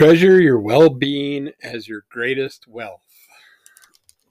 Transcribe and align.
Treasure 0.00 0.40
your 0.40 0.58
well 0.58 0.88
being 0.88 1.52
as 1.62 1.86
your 1.86 2.06
greatest 2.08 2.66
wealth. 2.66 3.04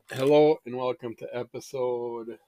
Hello, 0.09 0.57
and 0.65 0.75
welcome 0.75 1.13
to 1.17 1.29
episode 1.31 2.39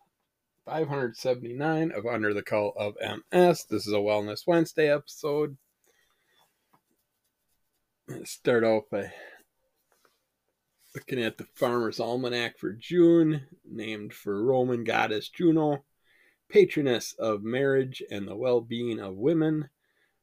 579 0.65 1.91
of 1.91 2.07
Under 2.07 2.33
the 2.33 2.41
Cowl 2.41 2.73
of 2.75 2.97
MS. 2.99 3.65
This 3.69 3.85
is 3.85 3.93
a 3.93 3.97
Wellness 3.97 4.47
Wednesday 4.47 4.91
episode. 4.91 5.55
Let's 8.07 8.31
start 8.31 8.63
off 8.63 8.85
by 8.91 9.13
looking 10.95 11.21
at 11.21 11.37
the 11.37 11.45
Farmer's 11.53 11.99
Almanac 11.99 12.57
for 12.57 12.73
June, 12.73 13.45
named 13.63 14.15
for 14.15 14.43
Roman 14.43 14.83
goddess 14.83 15.29
Juno, 15.29 15.83
patroness 16.49 17.13
of 17.19 17.43
marriage 17.43 18.01
and 18.09 18.27
the 18.27 18.35
well 18.35 18.61
being 18.61 18.99
of 18.99 19.13
women. 19.13 19.69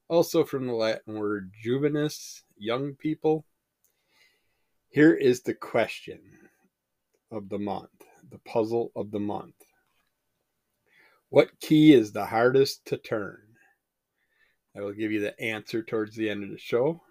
Also 0.08 0.42
from 0.42 0.66
the 0.66 0.72
Latin 0.72 1.14
word 1.14 1.52
juvenis, 1.64 2.42
young 2.59 2.95
people. 2.95 3.45
Here 4.91 5.14
is 5.14 5.42
the 5.42 5.55
question 5.55 6.20
of 7.30 7.48
the 7.48 7.59
month, 7.59 7.91
the 8.30 8.38
puzzle 8.38 8.91
of 8.96 9.10
the 9.10 9.20
month. 9.20 9.55
What 11.30 11.60
key 11.60 11.92
is 11.92 12.12
the 12.12 12.24
hardest 12.24 12.87
to 12.87 12.96
turn? 12.96 13.42
I 14.77 14.80
will 14.80 14.92
give 14.92 15.12
you 15.12 15.20
the 15.20 15.38
answer 15.41 15.82
towards 15.82 16.16
the 16.16 16.30
end 16.30 16.45
of 16.45 16.51
the 16.51 16.59
show. 16.59 17.02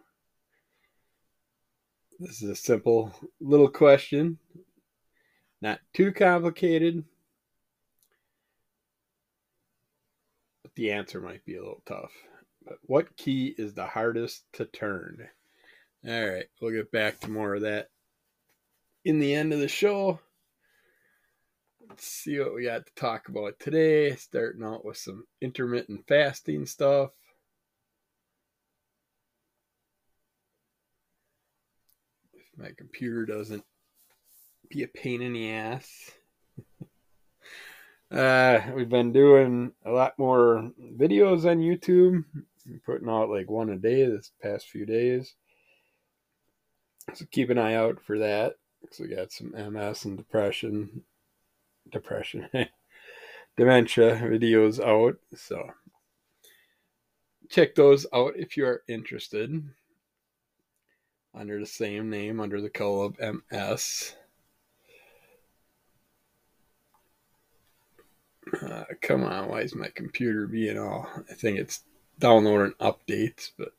This 2.20 2.41
is 2.41 2.49
a 2.49 2.55
simple 2.55 3.13
little 3.40 3.70
question, 3.70 4.40
not 5.62 5.79
too 5.93 6.12
complicated, 6.12 7.04
but 10.63 10.73
the 10.73 10.91
answer 10.91 11.21
might 11.21 11.45
be 11.45 11.57
a 11.57 11.59
little 11.59 11.84
tough. 11.85 12.12
But 12.66 12.79
what 12.82 13.16
key 13.18 13.54
is 13.57 13.76
the 13.76 13.85
hardest 13.85 14.45
to 14.54 14.66
turn? 14.66 15.29
All 16.05 16.29
right, 16.29 16.45
we'll 16.61 16.71
get 16.71 16.91
back 16.91 17.19
to 17.21 17.29
more 17.29 17.55
of 17.55 17.61
that 17.61 17.87
in 19.03 19.20
the 19.20 19.34
end 19.34 19.51
of 19.51 19.59
the 19.59 19.67
show. 19.67 20.20
Let's 21.89 22.05
see 22.05 22.39
what 22.39 22.54
we 22.54 22.65
got 22.65 22.85
to 22.85 22.93
talk 22.95 23.29
about 23.29 23.59
today. 23.59 24.15
Starting 24.15 24.63
out 24.63 24.85
with 24.85 24.98
some 24.98 25.26
intermittent 25.41 26.05
fasting 26.07 26.65
stuff. 26.65 27.09
If 32.34 32.45
my 32.57 32.71
computer 32.77 33.26
doesn't 33.26 33.63
be 34.70 34.84
a 34.84 34.87
pain 34.87 35.21
in 35.21 35.34
the 35.34 35.51
ass. 35.51 36.11
uh, 38.11 38.59
we've 38.76 38.89
been 38.89 39.13
doing 39.13 39.71
a 39.85 39.91
lot 39.91 40.20
more 40.20 40.71
videos 40.79 41.49
on 41.49 41.59
YouTube. 41.59 42.23
I'm 42.67 42.82
putting 42.85 43.09
out 43.09 43.29
like 43.29 43.49
one 43.49 43.70
a 43.70 43.77
day 43.77 44.05
this 44.05 44.32
past 44.43 44.70
few 44.70 44.85
days. 44.85 45.34
So 47.13 47.26
keep 47.32 47.50
an 47.50 47.58
eye 47.58 47.76
out 47.76 48.02
for 48.02 48.20
that. 48.20 48.55
Because 48.82 49.00
we 49.00 49.08
got 49.08 49.32
some 49.32 49.52
MS 49.52 50.05
and 50.05 50.18
depression, 50.18 51.04
depression, 51.91 52.48
dementia 53.58 54.16
videos 54.16 54.80
out. 54.80 55.18
So 55.35 55.72
check 57.50 57.76
those 57.76 58.05
out 58.13 58.34
if 58.35 58.55
you 58.55 58.66
are 58.66 58.84
interested. 58.88 59.63
Under 61.34 61.60
the 61.60 61.66
same 61.66 62.10
name, 62.10 62.40
under 62.40 62.62
the 62.62 62.70
cowl 62.70 63.04
of 63.04 63.20
MS. 63.20 64.16
Uh, 68.62 68.85
come 69.02 69.24
on, 69.24 69.50
why 69.50 69.62
is 69.62 69.75
my 69.75 69.90
computer 69.90 70.47
being 70.47 70.80
all? 70.80 71.08
I 71.30 71.34
think 71.34 71.59
it's 71.59 71.84
downloading 72.19 72.74
updates, 72.80 73.52
but 73.58 73.74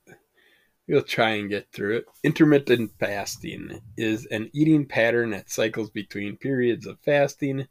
we'll 0.88 1.02
try 1.02 1.30
and 1.30 1.50
get 1.50 1.70
through 1.70 1.98
it. 1.98 2.06
Intermittent 2.24 2.90
fasting 2.98 3.80
is 3.96 4.26
an 4.26 4.50
eating 4.54 4.86
pattern 4.86 5.30
that 5.30 5.50
cycles 5.50 5.90
between 5.90 6.36
periods 6.36 6.86
of 6.86 6.98
fasting 7.00 7.68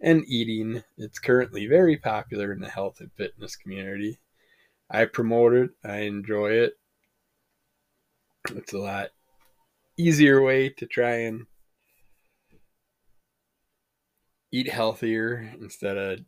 and 0.00 0.24
eating. 0.26 0.82
It's 0.96 1.18
currently 1.18 1.66
very 1.66 1.96
popular 1.96 2.52
in 2.52 2.60
the 2.60 2.68
health 2.68 3.00
and 3.00 3.12
fitness 3.12 3.54
community. 3.54 4.18
I 4.90 5.04
promote 5.04 5.52
it, 5.52 5.70
I 5.84 5.98
enjoy 5.98 6.52
it. 6.52 6.74
It's 8.50 8.72
a 8.72 8.78
lot 8.78 9.10
easier 9.96 10.42
way 10.42 10.70
to 10.70 10.86
try 10.86 11.16
and 11.20 11.46
eat 14.52 14.68
healthier 14.68 15.52
instead 15.60 15.96
of 15.96 16.20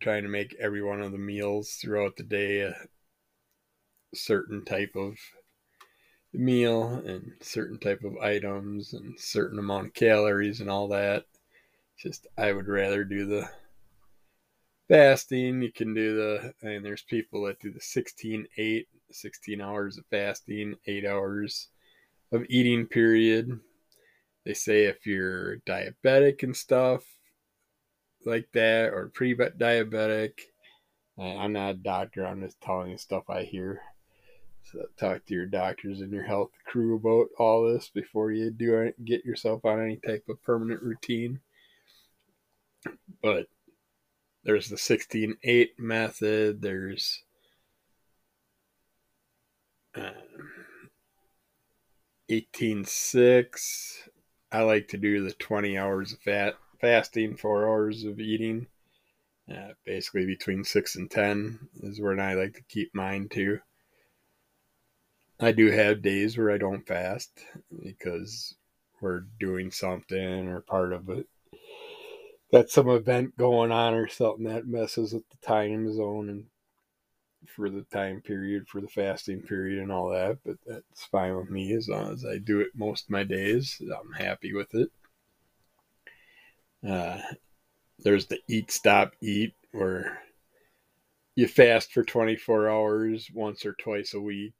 trying 0.00 0.22
to 0.22 0.28
make 0.28 0.54
every 0.60 0.82
one 0.82 1.00
of 1.00 1.12
the 1.12 1.18
meals 1.18 1.78
throughout 1.80 2.16
the 2.16 2.22
day 2.22 2.60
a 2.60 2.74
certain 4.14 4.64
type 4.64 4.94
of 4.94 5.16
meal 6.34 7.02
and 7.06 7.32
certain 7.40 7.78
type 7.78 8.02
of 8.04 8.16
items 8.18 8.92
and 8.92 9.18
certain 9.18 9.58
amount 9.58 9.88
of 9.88 9.94
calories 9.94 10.60
and 10.60 10.70
all 10.70 10.88
that. 10.88 11.24
Just 11.96 12.26
I 12.36 12.52
would 12.52 12.68
rather 12.68 13.04
do 13.04 13.26
the 13.26 13.48
fasting. 14.88 15.62
You 15.62 15.72
can 15.72 15.94
do 15.94 16.16
the 16.16 16.54
and 16.62 16.84
there's 16.84 17.02
people 17.02 17.44
that 17.44 17.60
do 17.60 17.70
the 17.70 17.80
16 17.80 18.46
8 18.56 18.88
16 19.10 19.60
hours 19.60 19.96
of 19.96 20.04
fasting, 20.10 20.74
8 20.86 21.06
hours 21.06 21.68
of 22.32 22.44
eating 22.48 22.86
period. 22.86 23.60
They 24.44 24.54
say 24.54 24.84
if 24.84 25.06
you're 25.06 25.58
diabetic 25.58 26.42
and 26.42 26.56
stuff 26.56 27.04
like 28.26 28.48
that 28.52 28.92
or 28.92 29.10
pre-diabetic, 29.14 30.40
I'm 31.18 31.52
not 31.52 31.70
a 31.70 31.74
doctor, 31.74 32.26
I'm 32.26 32.42
just 32.42 32.60
telling 32.60 32.90
you 32.90 32.98
stuff 32.98 33.30
I 33.30 33.44
hear 33.44 33.80
talk 34.96 35.24
to 35.26 35.34
your 35.34 35.46
doctors 35.46 36.00
and 36.00 36.12
your 36.12 36.24
health 36.24 36.50
crew 36.66 36.96
about 36.96 37.28
all 37.38 37.64
this 37.64 37.88
before 37.88 38.30
you 38.30 38.50
do 38.50 38.92
get 39.04 39.24
yourself 39.24 39.64
on 39.64 39.80
any 39.80 39.96
type 39.96 40.24
of 40.28 40.42
permanent 40.42 40.82
routine. 40.82 41.40
But 43.22 43.48
there's 44.44 44.68
the 44.68 44.76
16-8 44.76 45.78
method. 45.78 46.60
There's 46.60 47.22
um, 49.94 50.12
18-6. 52.30 54.08
I 54.52 54.62
like 54.62 54.88
to 54.88 54.98
do 54.98 55.24
the 55.24 55.32
20 55.32 55.78
hours 55.78 56.12
of 56.12 56.20
fat 56.20 56.54
fasting, 56.80 57.36
four 57.36 57.66
hours 57.66 58.04
of 58.04 58.20
eating. 58.20 58.66
Uh, 59.50 59.72
basically 59.84 60.24
between 60.24 60.64
6 60.64 60.96
and 60.96 61.10
10 61.10 61.68
is 61.82 62.00
where 62.00 62.18
I 62.18 62.34
like 62.34 62.54
to 62.54 62.62
keep 62.68 62.94
mine 62.94 63.28
too. 63.28 63.60
I 65.44 65.52
do 65.52 65.70
have 65.70 66.02
days 66.02 66.38
where 66.38 66.50
I 66.50 66.58
don't 66.58 66.86
fast 66.86 67.30
because 67.82 68.54
we're 69.00 69.24
doing 69.38 69.70
something 69.70 70.48
or 70.48 70.60
part 70.60 70.92
of 70.92 71.08
it. 71.10 71.26
Got 72.52 72.70
some 72.70 72.88
event 72.88 73.36
going 73.36 73.72
on 73.72 73.94
or 73.94 74.08
something 74.08 74.44
that 74.44 74.66
messes 74.66 75.12
with 75.12 75.28
the 75.28 75.46
time 75.46 75.92
zone 75.92 76.28
and 76.28 76.46
for 77.46 77.68
the 77.68 77.82
time 77.92 78.22
period, 78.22 78.68
for 78.68 78.80
the 78.80 78.88
fasting 78.88 79.42
period 79.42 79.82
and 79.82 79.92
all 79.92 80.08
that. 80.10 80.38
But 80.44 80.56
that's 80.66 81.04
fine 81.04 81.36
with 81.36 81.50
me 81.50 81.72
as 81.74 81.88
long 81.88 82.12
as 82.12 82.24
I 82.24 82.38
do 82.38 82.60
it 82.60 82.68
most 82.74 83.04
of 83.04 83.10
my 83.10 83.24
days. 83.24 83.82
I'm 83.82 84.12
happy 84.12 84.54
with 84.54 84.74
it. 84.74 84.90
Uh, 86.88 87.20
there's 87.98 88.26
the 88.26 88.38
eat, 88.48 88.70
stop, 88.70 89.12
eat, 89.20 89.54
where 89.72 90.22
you 91.34 91.48
fast 91.48 91.92
for 91.92 92.04
24 92.04 92.68
hours 92.68 93.28
once 93.34 93.66
or 93.66 93.74
twice 93.74 94.14
a 94.14 94.20
week 94.20 94.54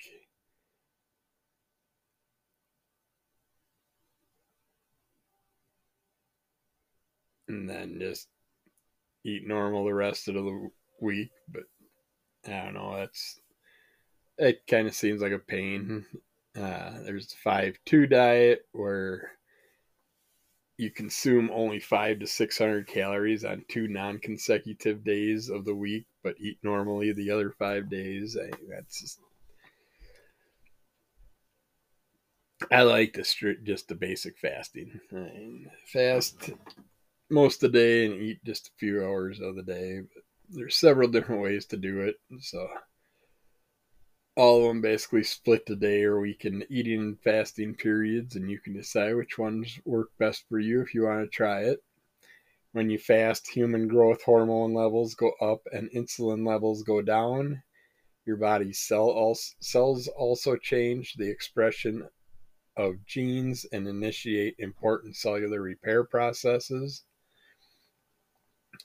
and 7.54 7.68
then 7.68 7.98
just 8.00 8.28
eat 9.24 9.46
normal 9.46 9.84
the 9.84 9.94
rest 9.94 10.28
of 10.28 10.34
the 10.34 10.68
week. 11.00 11.30
But 11.48 11.64
I 12.46 12.64
don't 12.64 12.74
know. 12.74 12.96
That's 12.96 13.40
it. 14.38 14.66
Kind 14.66 14.86
of 14.86 14.94
seems 14.94 15.22
like 15.22 15.32
a 15.32 15.38
pain. 15.38 16.04
Uh, 16.56 17.02
there's 17.04 17.28
the 17.28 17.36
five 17.42 17.78
two 17.84 18.06
diet 18.06 18.66
where 18.72 19.32
you 20.76 20.90
consume 20.90 21.50
only 21.52 21.80
five 21.80 22.18
to 22.18 22.26
six 22.26 22.58
hundred 22.58 22.86
calories 22.86 23.44
on 23.44 23.64
two 23.68 23.88
non-consecutive 23.88 25.04
days 25.04 25.48
of 25.48 25.64
the 25.64 25.74
week, 25.74 26.06
but 26.22 26.34
eat 26.40 26.58
normally 26.62 27.12
the 27.12 27.30
other 27.30 27.50
five 27.58 27.88
days. 27.88 28.36
I, 28.36 28.50
that's 28.68 29.00
just. 29.00 29.20
I 32.70 32.82
like 32.82 33.12
the 33.12 33.24
strict, 33.24 33.64
just 33.64 33.88
the 33.88 33.94
basic 33.94 34.38
fasting. 34.38 35.00
Fast 35.92 36.50
most 37.34 37.62
of 37.62 37.72
the 37.72 37.78
day 37.78 38.06
and 38.06 38.14
eat 38.14 38.44
just 38.44 38.68
a 38.68 38.78
few 38.78 39.04
hours 39.04 39.40
of 39.40 39.56
the 39.56 39.62
day. 39.62 40.00
But 40.00 40.22
there's 40.48 40.76
several 40.76 41.08
different 41.10 41.42
ways 41.42 41.66
to 41.66 41.76
do 41.76 42.00
it. 42.00 42.16
So 42.40 42.68
all 44.36 44.62
of 44.62 44.68
them 44.68 44.80
basically 44.80 45.22
split 45.22 45.66
the 45.66 45.76
day 45.76 46.02
or 46.02 46.20
week 46.20 46.44
in 46.44 46.64
eating 46.68 47.00
and 47.00 47.20
fasting 47.20 47.74
periods, 47.74 48.34
and 48.34 48.50
you 48.50 48.58
can 48.58 48.72
decide 48.72 49.14
which 49.14 49.38
ones 49.38 49.78
work 49.84 50.10
best 50.18 50.44
for 50.48 50.58
you 50.58 50.80
if 50.80 50.94
you 50.94 51.04
want 51.04 51.20
to 51.22 51.36
try 51.36 51.60
it. 51.60 51.82
When 52.72 52.90
you 52.90 52.98
fast, 52.98 53.48
human 53.48 53.86
growth 53.86 54.22
hormone 54.22 54.74
levels 54.74 55.14
go 55.14 55.32
up 55.40 55.62
and 55.72 55.88
insulin 55.92 56.44
levels 56.44 56.82
go 56.82 57.00
down. 57.02 57.62
Your 58.26 58.36
body's 58.36 58.80
cell 58.80 59.08
also, 59.08 59.54
cells 59.60 60.08
also 60.08 60.56
change. 60.56 61.14
The 61.14 61.30
expression 61.30 62.08
of 62.76 63.04
genes 63.06 63.64
and 63.66 63.86
initiate 63.86 64.56
important 64.58 65.14
cellular 65.14 65.60
repair 65.60 66.02
processes. 66.02 67.04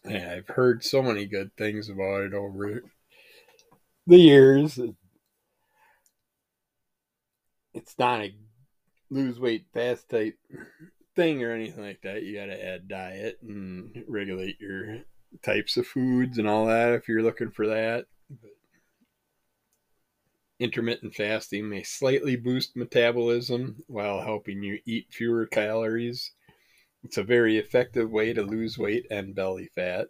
And 0.03 0.29
I've 0.29 0.47
heard 0.47 0.83
so 0.83 1.01
many 1.01 1.25
good 1.25 1.55
things 1.57 1.89
about 1.89 2.23
it 2.23 2.33
over 2.33 2.83
the 4.07 4.17
years. 4.17 4.79
It's 7.73 7.97
not 7.97 8.21
a 8.21 8.35
lose 9.09 9.39
weight 9.39 9.65
fast 9.73 10.09
type 10.09 10.37
thing 11.15 11.43
or 11.43 11.51
anything 11.51 11.83
like 11.83 12.01
that. 12.03 12.23
You 12.23 12.37
got 12.37 12.47
to 12.47 12.65
add 12.65 12.87
diet 12.87 13.39
and 13.41 14.03
regulate 14.07 14.59
your 14.59 14.99
types 15.43 15.77
of 15.77 15.87
foods 15.87 16.37
and 16.37 16.47
all 16.47 16.67
that 16.67 16.93
if 16.93 17.07
you're 17.07 17.23
looking 17.23 17.51
for 17.51 17.67
that. 17.67 18.05
But 18.29 18.51
intermittent 20.59 21.15
fasting 21.15 21.69
may 21.69 21.83
slightly 21.83 22.35
boost 22.35 22.75
metabolism 22.75 23.83
while 23.87 24.21
helping 24.21 24.61
you 24.61 24.79
eat 24.85 25.07
fewer 25.09 25.45
calories. 25.45 26.31
It's 27.03 27.17
a 27.17 27.23
very 27.23 27.57
effective 27.57 28.09
way 28.09 28.33
to 28.33 28.43
lose 28.43 28.77
weight 28.77 29.05
and 29.09 29.33
belly 29.33 29.69
fat. 29.73 30.07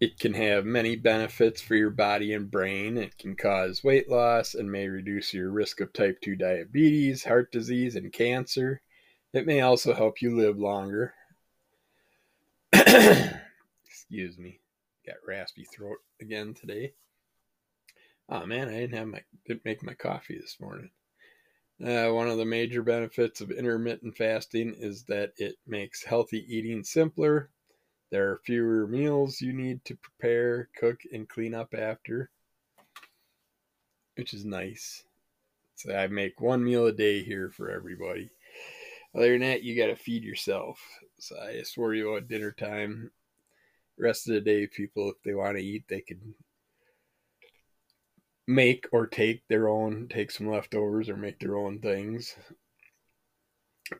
It 0.00 0.18
can 0.20 0.34
have 0.34 0.64
many 0.64 0.94
benefits 0.94 1.60
for 1.60 1.74
your 1.74 1.90
body 1.90 2.32
and 2.32 2.50
brain. 2.50 2.96
It 2.96 3.18
can 3.18 3.34
cause 3.34 3.82
weight 3.82 4.08
loss 4.08 4.54
and 4.54 4.70
may 4.70 4.86
reduce 4.86 5.34
your 5.34 5.50
risk 5.50 5.80
of 5.80 5.92
type 5.92 6.20
2 6.20 6.36
diabetes, 6.36 7.24
heart 7.24 7.50
disease, 7.50 7.96
and 7.96 8.12
cancer. 8.12 8.80
It 9.32 9.44
may 9.44 9.60
also 9.60 9.94
help 9.94 10.22
you 10.22 10.36
live 10.36 10.56
longer. 10.56 11.14
Excuse 12.72 14.38
me. 14.38 14.60
Got 15.04 15.16
raspy 15.26 15.64
throat 15.64 15.98
again 16.20 16.54
today. 16.54 16.92
Oh 18.28 18.46
man, 18.46 18.68
I 18.68 18.78
didn't 18.78 18.96
have 18.98 19.08
my 19.08 19.22
didn't 19.46 19.64
make 19.64 19.82
my 19.82 19.94
coffee 19.94 20.38
this 20.38 20.58
morning. 20.60 20.90
Uh, 21.84 22.10
one 22.10 22.28
of 22.28 22.38
the 22.38 22.44
major 22.44 22.82
benefits 22.82 23.40
of 23.40 23.50
intermittent 23.50 24.16
fasting 24.16 24.74
is 24.78 25.04
that 25.04 25.32
it 25.36 25.56
makes 25.66 26.02
healthy 26.02 26.44
eating 26.48 26.82
simpler 26.82 27.50
there 28.10 28.30
are 28.30 28.38
fewer 28.38 28.86
meals 28.86 29.40
you 29.40 29.52
need 29.52 29.84
to 29.84 29.96
prepare, 29.96 30.70
cook, 30.74 31.00
and 31.12 31.28
clean 31.28 31.54
up 31.54 31.74
after, 31.74 32.30
which 34.14 34.32
is 34.32 34.46
nice. 34.46 35.04
So 35.74 35.94
I 35.94 36.06
make 36.06 36.40
one 36.40 36.64
meal 36.64 36.86
a 36.86 36.92
day 36.92 37.22
here 37.22 37.50
for 37.50 37.70
everybody. 37.70 38.30
Other 39.14 39.32
than 39.32 39.40
that, 39.40 39.62
you 39.62 39.76
got 39.76 39.88
to 39.88 39.96
feed 39.96 40.24
yourself. 40.24 40.80
So 41.18 41.38
I 41.38 41.52
just 41.52 41.76
worry 41.76 42.00
about 42.00 42.28
dinner 42.28 42.50
time. 42.52 43.10
rest 43.98 44.26
of 44.28 44.34
the 44.34 44.40
day, 44.40 44.66
people, 44.66 45.10
if 45.10 45.22
they 45.22 45.34
want 45.34 45.58
to 45.58 45.62
eat, 45.62 45.84
they 45.88 46.00
can 46.00 46.34
make 48.48 48.86
or 48.92 49.06
take 49.06 49.46
their 49.46 49.68
own, 49.68 50.08
take 50.08 50.30
some 50.30 50.48
leftovers 50.48 51.10
or 51.10 51.16
make 51.18 51.38
their 51.38 51.58
own 51.58 51.78
things. 51.80 52.34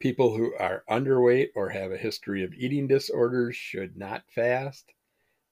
People 0.01 0.35
who 0.35 0.55
are 0.57 0.85
underweight 0.89 1.49
or 1.55 1.69
have 1.69 1.93
a 1.93 1.99
history 1.99 2.43
of 2.43 2.55
eating 2.55 2.87
disorders 2.87 3.55
should 3.57 3.95
not 3.95 4.25
fast. 4.35 4.95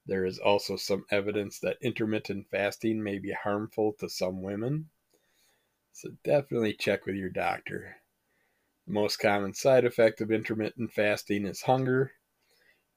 There 0.07 0.25
is 0.25 0.39
also 0.39 0.77
some 0.77 1.05
evidence 1.11 1.59
that 1.59 1.77
intermittent 1.79 2.47
fasting 2.49 3.03
may 3.03 3.19
be 3.19 3.31
harmful 3.31 3.93
to 3.99 4.09
some 4.09 4.41
women. 4.41 4.89
So 5.91 6.09
definitely 6.23 6.73
check 6.73 7.05
with 7.05 7.15
your 7.15 7.29
doctor. 7.29 7.97
The 8.87 8.93
most 8.93 9.17
common 9.17 9.53
side 9.53 9.85
effect 9.85 10.21
of 10.21 10.31
intermittent 10.31 10.91
fasting 10.91 11.45
is 11.45 11.61
hunger. 11.61 12.13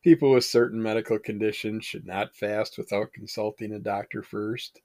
People 0.03 0.31
with 0.31 0.45
certain 0.47 0.83
medical 0.83 1.19
conditions 1.19 1.85
should 1.85 2.07
not 2.07 2.35
fast 2.35 2.79
without 2.79 3.13
consulting 3.13 3.73
a 3.75 3.79
doctor 3.79 4.23
first. 4.23 4.81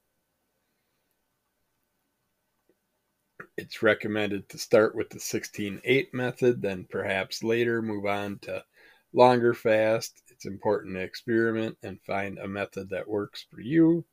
It's 3.56 3.82
recommended 3.82 4.48
to 4.48 4.58
start 4.58 4.94
with 4.94 5.10
the 5.10 5.18
16-8 5.18 6.12
method, 6.12 6.60
then 6.60 6.86
perhaps 6.90 7.42
later 7.42 7.80
move 7.80 8.06
on 8.06 8.38
to 8.40 8.64
longer 9.12 9.54
fast. 9.54 10.22
It's 10.28 10.44
important 10.44 10.94
to 10.94 11.00
experiment 11.00 11.78
and 11.82 11.98
find 12.02 12.38
a 12.38 12.46
method 12.46 12.90
that 12.90 13.08
works 13.08 13.46
for 13.50 13.60
you. 13.60 14.04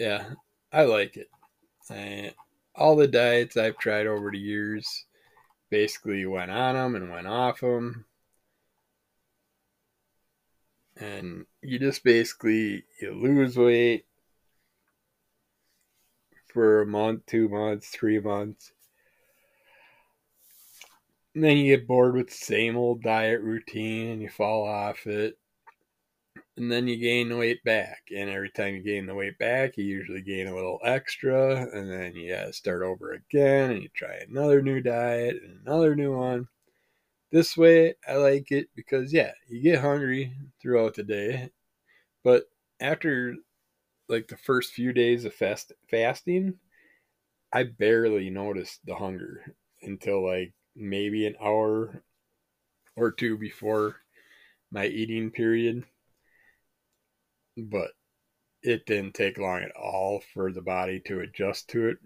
Yeah, 0.00 0.30
I 0.72 0.84
like 0.84 1.16
it. 1.16 1.28
I, 1.90 2.32
all 2.74 2.96
the 2.96 3.06
diets 3.06 3.56
I've 3.56 3.78
tried 3.78 4.06
over 4.06 4.30
the 4.30 4.38
years 4.38 5.04
basically 5.70 6.26
went 6.26 6.50
on 6.50 6.74
them 6.74 6.94
and 6.96 7.10
went 7.10 7.26
off 7.26 7.60
them. 7.60 8.06
And 10.96 11.46
you 11.62 11.78
just 11.78 12.02
basically 12.04 12.84
you 13.00 13.12
lose 13.12 13.56
weight, 13.56 14.06
for 16.54 16.80
a 16.80 16.86
month, 16.86 17.26
two 17.26 17.48
months, 17.48 17.88
three 17.88 18.20
months. 18.20 18.72
And 21.34 21.42
then 21.42 21.56
you 21.56 21.76
get 21.76 21.88
bored 21.88 22.14
with 22.14 22.28
the 22.28 22.34
same 22.34 22.76
old 22.76 23.02
diet 23.02 23.40
routine 23.40 24.10
and 24.10 24.22
you 24.22 24.30
fall 24.30 24.66
off 24.66 25.08
it. 25.08 25.36
And 26.56 26.70
then 26.70 26.86
you 26.86 26.96
gain 26.96 27.28
the 27.28 27.36
weight 27.36 27.64
back. 27.64 28.02
And 28.16 28.30
every 28.30 28.50
time 28.50 28.76
you 28.76 28.82
gain 28.82 29.06
the 29.06 29.14
weight 29.16 29.36
back, 29.38 29.76
you 29.76 29.84
usually 29.84 30.22
gain 30.22 30.46
a 30.46 30.54
little 30.54 30.78
extra. 30.84 31.66
And 31.72 31.90
then 31.90 32.14
you 32.14 32.36
start 32.52 32.82
over 32.82 33.14
again 33.14 33.72
and 33.72 33.82
you 33.82 33.88
try 33.92 34.20
another 34.28 34.62
new 34.62 34.80
diet 34.80 35.42
and 35.42 35.66
another 35.66 35.96
new 35.96 36.16
one. 36.16 36.46
This 37.32 37.56
way, 37.56 37.96
I 38.08 38.14
like 38.14 38.52
it 38.52 38.68
because, 38.76 39.12
yeah, 39.12 39.32
you 39.48 39.60
get 39.60 39.80
hungry 39.80 40.32
throughout 40.62 40.94
the 40.94 41.02
day. 41.02 41.50
But 42.22 42.44
after 42.78 43.34
like 44.08 44.28
the 44.28 44.36
first 44.36 44.72
few 44.72 44.92
days 44.92 45.24
of 45.24 45.34
fast 45.34 45.72
fasting, 45.90 46.54
I 47.52 47.64
barely 47.64 48.30
noticed 48.30 48.80
the 48.84 48.94
hunger 48.94 49.54
until 49.82 50.26
like 50.26 50.52
maybe 50.74 51.26
an 51.26 51.36
hour 51.40 52.02
or 52.96 53.12
two 53.12 53.38
before 53.38 53.96
my 54.70 54.86
eating 54.86 55.30
period. 55.30 55.84
But 57.56 57.92
it 58.62 58.86
didn't 58.86 59.14
take 59.14 59.38
long 59.38 59.62
at 59.62 59.76
all 59.76 60.22
for 60.32 60.50
the 60.50 60.62
body 60.62 61.00
to 61.06 61.20
adjust 61.20 61.68
to 61.70 61.88
it. 61.88 61.98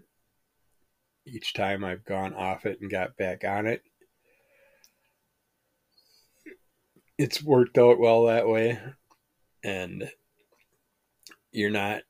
Each 1.25 1.53
time 1.53 1.83
I've 1.83 2.05
gone 2.05 2.33
off 2.33 2.65
it 2.65 2.79
and 2.81 2.91
got 2.91 3.17
back 3.17 3.43
on 3.43 3.65
it, 3.65 3.81
it's 7.17 7.43
worked 7.43 7.77
out 7.77 7.99
well 7.99 8.25
that 8.25 8.47
way. 8.47 8.79
And 9.63 10.09
you're 11.51 11.69
not 11.69 12.01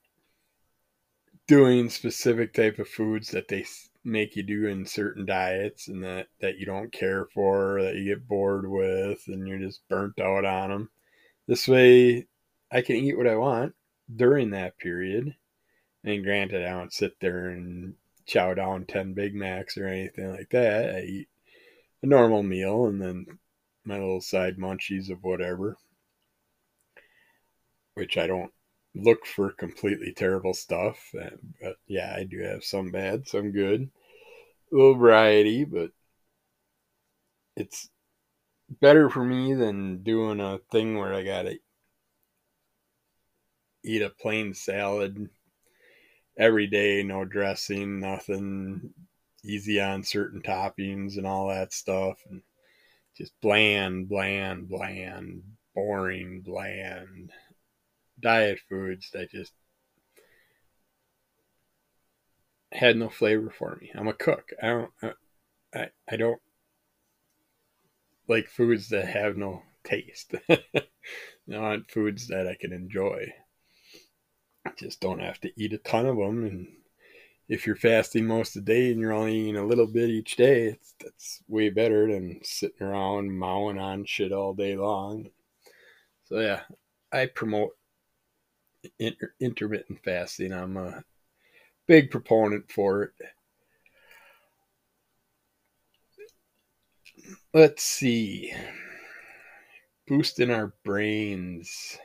doing 1.47 1.89
specific 1.89 2.53
type 2.53 2.79
of 2.79 2.87
foods 2.87 3.31
that 3.31 3.47
they 3.47 3.65
make 4.03 4.35
you 4.35 4.43
do 4.43 4.67
in 4.67 4.85
certain 4.85 5.25
diets 5.25 5.87
and 5.87 6.03
that 6.03 6.27
that 6.39 6.57
you 6.57 6.65
don't 6.65 6.91
care 6.91 7.25
for 7.33 7.81
that 7.81 7.95
you 7.95 8.05
get 8.05 8.27
bored 8.27 8.69
with 8.69 9.21
and 9.27 9.47
you're 9.47 9.59
just 9.59 9.87
burnt 9.89 10.19
out 10.19 10.45
on 10.45 10.69
them 10.69 10.89
this 11.47 11.67
way 11.67 12.25
i 12.71 12.81
can 12.81 12.95
eat 12.95 13.17
what 13.17 13.27
i 13.27 13.35
want 13.35 13.73
during 14.15 14.51
that 14.51 14.77
period. 14.77 15.35
And 16.03 16.23
granted 16.23 16.65
i 16.65 16.69
don't 16.69 16.93
sit 16.93 17.19
there 17.19 17.49
and 17.49 17.95
chow 18.25 18.53
down 18.53 18.85
10 18.85 19.13
big 19.13 19.35
macs 19.35 19.77
or 19.77 19.87
anything 19.87 20.31
like 20.31 20.49
that. 20.51 20.95
I 20.95 20.99
eat 21.01 21.29
a 22.03 22.05
normal 22.05 22.43
meal 22.43 22.85
and 22.85 23.01
then 23.01 23.25
my 23.83 23.95
little 23.95 24.21
side 24.21 24.57
munchies 24.57 25.09
of 25.09 25.23
whatever 25.23 25.77
which 27.95 28.17
i 28.17 28.27
don't 28.27 28.53
look 28.95 29.25
for 29.25 29.51
completely 29.51 30.13
terrible 30.13 30.53
stuff. 30.53 31.13
But 31.61 31.77
yeah, 31.87 32.13
I 32.15 32.23
do 32.23 32.41
have 32.43 32.63
some 32.63 32.91
bad, 32.91 33.27
some 33.27 33.51
good. 33.51 33.89
A 34.71 34.75
little 34.75 34.95
variety, 34.95 35.65
but 35.65 35.91
it's 37.55 37.89
better 38.81 39.09
for 39.09 39.23
me 39.23 39.53
than 39.53 40.03
doing 40.03 40.39
a 40.39 40.59
thing 40.71 40.97
where 40.97 41.13
I 41.13 41.23
gotta 41.23 41.59
eat 43.83 44.01
a 44.01 44.09
plain 44.09 44.53
salad 44.53 45.29
every 46.37 46.67
day, 46.67 47.03
no 47.03 47.25
dressing, 47.25 47.99
nothing, 47.99 48.93
easy 49.43 49.81
on 49.81 50.03
certain 50.03 50.41
toppings 50.41 51.17
and 51.17 51.25
all 51.25 51.49
that 51.49 51.73
stuff. 51.73 52.17
And 52.29 52.41
just 53.17 53.33
bland, 53.41 54.07
bland, 54.07 54.69
bland, 54.69 55.43
boring, 55.73 56.41
bland 56.41 57.31
diet 58.19 58.59
foods 58.69 59.09
that 59.13 59.31
just 59.31 59.53
had 62.71 62.97
no 62.97 63.09
flavor 63.09 63.49
for 63.49 63.77
me. 63.81 63.91
I'm 63.95 64.07
a 64.07 64.13
cook. 64.13 64.51
I 64.61 64.67
don't 64.67 64.91
I 65.73 65.89
I 66.09 66.15
don't 66.15 66.41
like 68.27 68.47
foods 68.47 68.89
that 68.89 69.07
have 69.07 69.37
no 69.37 69.63
taste. 69.83 70.35
Want 71.47 71.89
foods 71.89 72.27
that 72.27 72.47
I 72.47 72.55
can 72.59 72.71
enjoy. 72.71 73.33
I 74.65 74.71
just 74.77 74.99
don't 74.99 75.19
have 75.19 75.39
to 75.41 75.51
eat 75.55 75.73
a 75.73 75.77
ton 75.79 76.05
of 76.05 76.17
them 76.17 76.45
and 76.45 76.67
if 77.49 77.65
you're 77.65 77.75
fasting 77.75 78.27
most 78.27 78.55
of 78.55 78.63
the 78.63 78.73
day 78.73 78.91
and 78.91 79.01
you're 79.01 79.11
only 79.11 79.35
eating 79.35 79.57
a 79.57 79.65
little 79.65 79.87
bit 79.87 80.11
each 80.11 80.35
day, 80.35 80.67
it's 80.67 80.93
that's 81.01 81.41
way 81.47 81.69
better 81.69 82.07
than 82.07 82.39
sitting 82.43 82.85
around 82.85 83.35
mowing 83.35 83.79
on 83.79 84.05
shit 84.05 84.31
all 84.31 84.53
day 84.53 84.77
long. 84.77 85.31
So 86.25 86.39
yeah, 86.39 86.61
I 87.11 87.25
promote 87.25 87.71
inter- 88.99 89.33
intermittent 89.39 89.99
fasting. 90.03 90.53
I'm 90.53 90.77
a 90.77 91.03
big 91.87 92.11
proponent 92.11 92.71
for 92.71 93.03
it. 93.03 93.11
Let's 97.53 97.83
see. 97.83 98.53
Boosting 100.07 100.51
our 100.51 100.73
brains, 100.83 101.97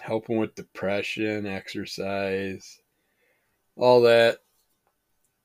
helping 0.00 0.38
with 0.38 0.54
depression, 0.54 1.46
exercise, 1.46 2.80
all 3.76 4.02
that. 4.02 4.38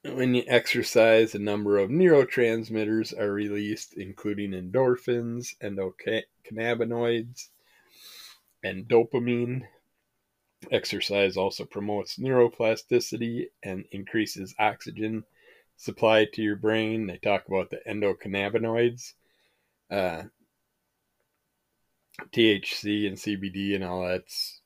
When 0.04 0.36
you 0.36 0.44
exercise, 0.46 1.34
a 1.34 1.40
number 1.40 1.80
of 1.80 1.90
neurotransmitters 1.90 3.18
are 3.20 3.34
released, 3.34 3.96
including 3.96 4.52
endorphins, 4.52 5.56
endocannabinoids, 5.64 7.50
and 8.66 8.88
dopamine. 8.88 9.62
Exercise 10.72 11.38
also 11.38 11.64
promotes 11.64 12.18
neuroplasticity 12.18 13.46
and 13.62 13.86
increases 13.92 14.56
oxygen 14.58 15.24
supply 15.78 16.26
to 16.34 16.42
your 16.42 16.56
brain. 16.56 17.06
They 17.06 17.18
talk 17.18 17.48
about 17.48 17.70
the 17.70 17.80
endocannabinoids, 17.88 19.14
uh, 19.92 20.24
THC 22.32 23.08
and 23.08 23.18
CBD 23.18 23.76
and 23.76 23.84
all 23.84 24.08
that's 24.08 24.62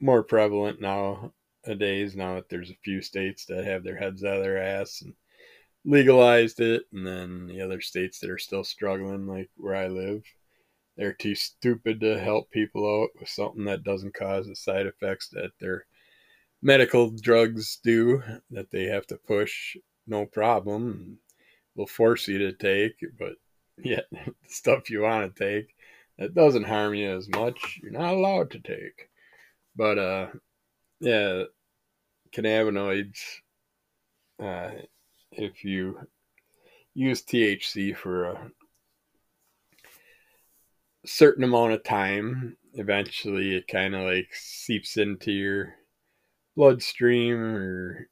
more 0.00 0.24
prevalent 0.24 0.80
nowadays. 0.80 2.16
Now 2.16 2.34
that 2.34 2.48
there's 2.48 2.70
a 2.70 2.78
few 2.82 3.00
states 3.00 3.44
that 3.44 3.64
have 3.64 3.84
their 3.84 3.96
heads 3.96 4.24
out 4.24 4.38
of 4.38 4.42
their 4.42 4.60
ass 4.60 5.02
and 5.02 5.14
legalized 5.84 6.60
it, 6.60 6.82
and 6.92 7.06
then 7.06 7.46
the 7.46 7.60
other 7.60 7.80
states 7.80 8.18
that 8.18 8.30
are 8.30 8.38
still 8.38 8.64
struggling, 8.64 9.28
like 9.28 9.50
where 9.56 9.76
I 9.76 9.86
live, 9.86 10.24
they're 10.96 11.12
too 11.12 11.34
stupid 11.34 12.00
to 12.00 12.18
help 12.18 12.50
people 12.50 13.02
out 13.02 13.10
with 13.20 13.28
something 13.28 13.64
that 13.64 13.84
doesn't 13.84 14.14
cause 14.14 14.46
the 14.46 14.56
side 14.56 14.86
effects 14.86 15.28
that 15.28 15.50
their 15.60 15.86
medical 16.62 17.10
drugs 17.10 17.78
do 17.84 18.22
that 18.50 18.70
they 18.70 18.84
have 18.84 19.06
to 19.06 19.16
push 19.16 19.76
no 20.06 20.26
problem. 20.26 21.18
Will 21.74 21.86
force 21.86 22.26
you 22.28 22.38
to 22.38 22.52
take 22.52 22.94
but 23.18 23.34
yet 23.78 24.06
the 24.10 24.32
stuff 24.48 24.88
you 24.88 25.02
want 25.02 25.36
to 25.36 25.44
take 25.44 25.74
that 26.18 26.34
doesn't 26.34 26.64
harm 26.64 26.94
you 26.94 27.10
as 27.10 27.28
much. 27.28 27.78
You're 27.82 27.92
not 27.92 28.14
allowed 28.14 28.50
to 28.52 28.60
take. 28.60 29.10
But 29.76 29.98
uh 29.98 30.26
yeah 31.00 31.44
cannabinoids 32.34 33.18
uh 34.42 34.70
if 35.32 35.64
you 35.64 35.98
use 36.94 37.22
THC 37.22 37.94
for 37.94 38.24
a 38.24 38.50
certain 41.06 41.44
amount 41.44 41.72
of 41.72 41.84
time, 41.84 42.56
eventually 42.74 43.56
it 43.56 43.68
kind 43.68 43.94
of 43.94 44.02
like 44.02 44.28
seeps 44.34 44.96
into 44.96 45.32
your 45.32 45.74
bloodstream 46.56 47.36
or 47.36 48.08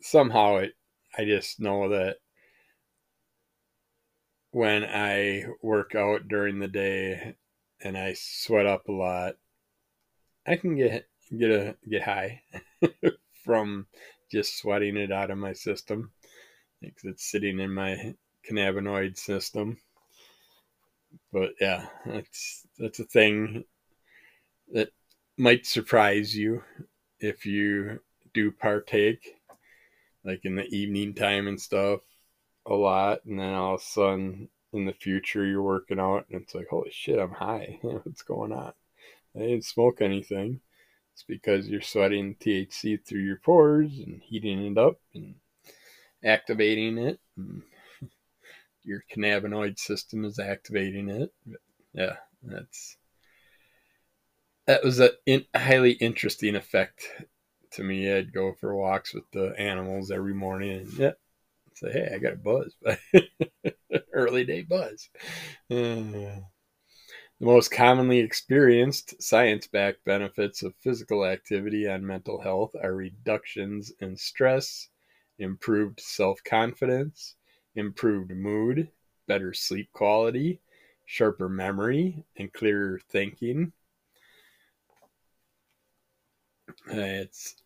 somehow 0.00 0.56
it 0.56 0.72
I 1.18 1.24
just 1.24 1.60
know 1.60 1.88
that 1.90 2.18
when 4.50 4.84
I 4.84 5.44
work 5.62 5.94
out 5.94 6.28
during 6.28 6.58
the 6.58 6.68
day 6.68 7.36
and 7.82 7.96
I 7.96 8.14
sweat 8.14 8.66
up 8.66 8.88
a 8.88 8.92
lot, 8.92 9.36
I 10.46 10.56
can 10.56 10.76
get 10.76 11.06
get 11.36 11.50
a 11.50 11.76
get 11.88 12.02
high 12.02 12.42
from 13.44 13.86
just 14.30 14.58
sweating 14.58 14.96
it 14.96 15.10
out 15.12 15.30
of 15.30 15.38
my 15.38 15.52
system. 15.52 16.12
Because 16.80 17.04
it's 17.04 17.30
sitting 17.30 17.58
in 17.58 17.72
my 17.72 18.14
cannabinoid 18.48 19.16
system 19.16 19.78
but 21.32 21.50
yeah, 21.60 21.86
that's 22.04 22.66
that's 22.78 23.00
a 23.00 23.04
thing 23.04 23.64
that 24.72 24.90
might 25.38 25.66
surprise 25.66 26.36
you 26.36 26.62
if 27.20 27.46
you 27.46 28.00
do 28.34 28.50
partake, 28.50 29.36
like 30.24 30.44
in 30.44 30.56
the 30.56 30.66
evening 30.66 31.14
time 31.14 31.48
and 31.48 31.60
stuff, 31.60 32.00
a 32.66 32.74
lot, 32.74 33.24
and 33.24 33.38
then 33.38 33.54
all 33.54 33.74
of 33.74 33.80
a 33.80 33.84
sudden 33.84 34.48
in 34.72 34.84
the 34.84 34.92
future 34.92 35.44
you're 35.44 35.62
working 35.62 35.98
out 36.00 36.26
and 36.30 36.42
it's 36.42 36.54
like, 36.54 36.68
holy 36.68 36.90
shit, 36.90 37.18
I'm 37.18 37.30
high. 37.30 37.78
What's 37.82 38.22
going 38.22 38.52
on? 38.52 38.72
I 39.34 39.40
didn't 39.40 39.64
smoke 39.64 40.00
anything. 40.00 40.60
It's 41.14 41.24
because 41.26 41.68
you're 41.68 41.80
sweating 41.80 42.34
THC 42.34 43.02
through 43.02 43.22
your 43.22 43.38
pores 43.38 43.98
and 43.98 44.20
heating 44.22 44.66
it 44.66 44.78
up 44.78 44.98
and 45.14 45.36
activating 46.22 46.98
it. 46.98 47.18
And 47.36 47.62
your 48.86 49.02
cannabinoid 49.12 49.78
system 49.78 50.24
is 50.24 50.38
activating 50.38 51.08
it. 51.08 51.32
Yeah, 51.92 52.16
that's 52.42 52.96
that 54.66 54.82
was 54.82 55.00
a 55.00 55.10
in, 55.26 55.44
highly 55.54 55.92
interesting 55.92 56.56
effect 56.56 57.06
to 57.72 57.82
me. 57.82 58.12
I'd 58.12 58.32
go 58.32 58.54
for 58.60 58.74
walks 58.74 59.14
with 59.14 59.24
the 59.32 59.54
animals 59.58 60.10
every 60.10 60.34
morning, 60.34 60.80
and 60.80 60.92
yeah, 60.94 61.12
say, 61.74 61.92
hey, 61.92 62.12
I 62.14 62.18
got 62.18 62.34
a 62.34 62.36
buzz, 62.36 62.74
early 64.12 64.44
day 64.44 64.62
buzz. 64.62 65.08
Uh, 65.70 66.42
the 67.38 67.44
most 67.44 67.70
commonly 67.70 68.18
experienced 68.18 69.22
science 69.22 69.66
backed 69.66 70.04
benefits 70.04 70.62
of 70.62 70.74
physical 70.80 71.24
activity 71.24 71.86
on 71.86 72.06
mental 72.06 72.40
health 72.40 72.74
are 72.82 72.94
reductions 72.94 73.92
in 74.00 74.16
stress, 74.16 74.88
improved 75.38 76.00
self 76.00 76.42
confidence, 76.44 77.36
improved 77.76 78.30
mood, 78.30 78.90
better 79.28 79.52
sleep 79.54 79.92
quality, 79.92 80.60
sharper 81.04 81.48
memory, 81.48 82.24
and 82.36 82.52
clearer 82.52 83.00
thinking. 83.10 83.72
It's 86.88 87.56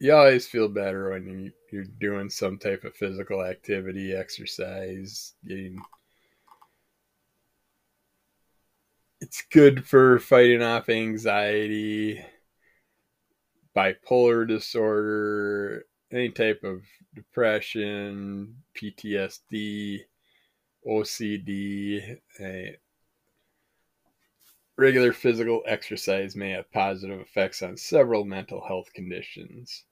you 0.00 0.12
always 0.12 0.48
feel 0.48 0.68
better 0.68 1.10
when 1.10 1.26
you, 1.28 1.52
you're 1.70 1.84
doing 1.84 2.28
some 2.28 2.58
type 2.58 2.82
of 2.82 2.96
physical 2.96 3.44
activity, 3.44 4.12
exercise, 4.12 5.34
getting 5.46 5.80
it's 9.20 9.42
good 9.52 9.86
for 9.86 10.18
fighting 10.18 10.62
off 10.62 10.88
anxiety, 10.88 12.20
bipolar 13.76 14.46
disorder, 14.48 15.84
any 16.12 16.30
type 16.30 16.62
of 16.62 16.82
depression, 17.14 18.56
PTSD, 18.76 20.00
OCD. 20.86 22.18
regular 24.76 25.12
physical 25.12 25.62
exercise 25.66 26.34
may 26.34 26.50
have 26.50 26.70
positive 26.72 27.20
effects 27.20 27.62
on 27.62 27.76
several 27.76 28.24
mental 28.24 28.64
health 28.66 28.92
conditions, 28.94 29.84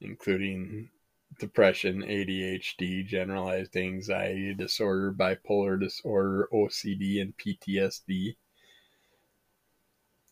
including 0.00 0.90
depression, 1.38 2.02
ADHD, 2.02 3.06
generalized 3.06 3.76
anxiety 3.76 4.54
disorder, 4.54 5.12
bipolar 5.12 5.78
disorder, 5.78 6.48
OCD, 6.52 7.20
and 7.20 7.36
PTSD. 7.36 8.36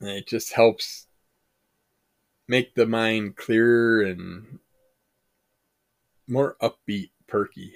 And 0.01 0.11
it 0.11 0.27
just 0.27 0.53
helps 0.53 1.07
make 2.49 2.75
the 2.75 2.87
mind 2.87 3.37
clearer 3.37 4.03
and 4.03 4.59
more 6.29 6.57
upbeat, 6.61 7.11
perky. 7.27 7.75